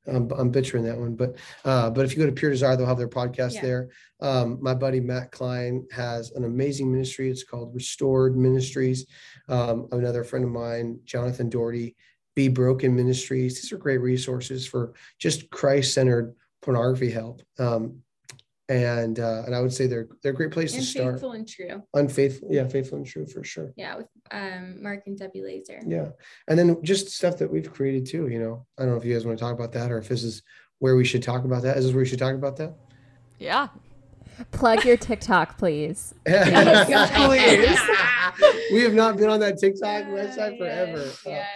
[0.07, 2.87] I'm, I'm butchering that one, but uh, but if you go to Pure Desire, they'll
[2.87, 3.63] have their podcast yeah.
[3.63, 3.89] there.
[4.21, 7.31] Um, my buddy Matt Klein has an amazing ministry.
[7.31, 9.07] It's called Restored Ministries.
[9.49, 11.97] Um, another friend of mine, Jonathan Daugherty,
[12.35, 13.61] Be Broken Ministries.
[13.61, 17.43] These are great resources for just Christ-centered pornography help.
[17.59, 18.03] Um,
[18.69, 21.15] and uh, and I would say they're they're a great place and to start.
[21.15, 21.83] Faithful and true.
[21.95, 23.73] Unfaithful, yeah, faithful and true for sure.
[23.77, 25.81] Yeah, with um, Mark and Debbie Laaser.
[25.87, 26.09] Yeah,
[26.49, 28.29] and then just stuff that we've created too.
[28.29, 30.09] You know, I don't know if you guys want to talk about that or if
[30.09, 30.43] this is
[30.79, 31.77] where we should talk about that.
[31.77, 32.75] Is this where we should talk about that?
[33.39, 33.69] Yeah,
[34.53, 36.15] Plug your TikTok, please.
[36.27, 38.69] yes, please.
[38.73, 41.11] we have not been on that TikTok yeah, website forever.
[41.25, 41.47] Yeah.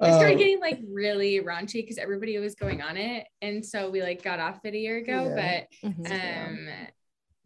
[0.00, 3.26] Uh, I started getting like really raunchy because everybody was going on it.
[3.42, 5.66] And so we like got off it a year ago, yeah.
[5.82, 6.12] but mm-hmm.
[6.12, 6.68] um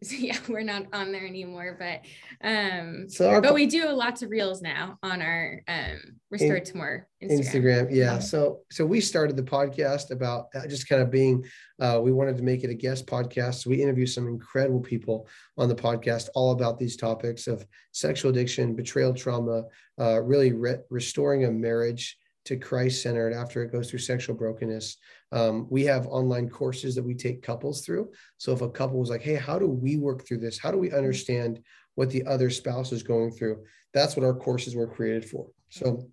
[0.05, 2.01] so yeah, we're not on there anymore, but
[2.47, 5.99] um so our, but we do lots of reels now on our um
[6.29, 7.39] restored to more Instagram.
[7.39, 8.19] Instagram yeah.
[8.19, 11.43] So so we started the podcast about uh, just kind of being
[11.81, 13.55] uh we wanted to make it a guest podcast.
[13.55, 15.27] So we interview some incredible people
[15.57, 19.63] on the podcast all about these topics of sexual addiction, betrayal trauma,
[19.99, 24.97] uh really re- restoring a marriage to Christ centered after it goes through sexual brokenness.
[25.31, 28.11] Um, we have online courses that we take couples through.
[28.37, 30.57] So if a couple was like, hey, how do we work through this?
[30.57, 31.59] How do we understand
[31.95, 33.63] what the other spouse is going through?
[33.93, 35.47] That's what our courses were created for.
[35.69, 36.07] So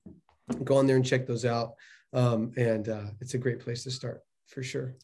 [0.64, 1.74] go on there and check those out.
[2.12, 4.96] Um, and uh, it's a great place to start for sure.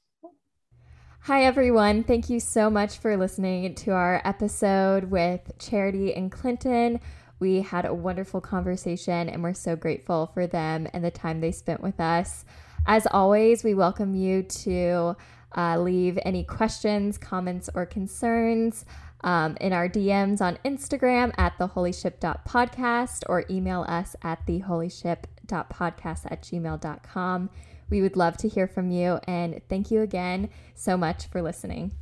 [1.23, 2.05] Hi, everyone.
[2.05, 7.01] Thank you so much for listening to our episode with Charity and Clinton.
[7.41, 11.53] We had a wonderful conversation and we're so grateful for them and the time they
[11.53, 12.45] spent with us.
[12.87, 15.17] As always, we welcome you to
[15.57, 18.85] uh, leave any questions, comments, or concerns
[19.23, 27.51] um, in our DMs on Instagram at theholyship.podcast or email us at theholyship.podcast at gmail.com.
[27.91, 31.93] We would love to hear from you and thank you again so much for listening.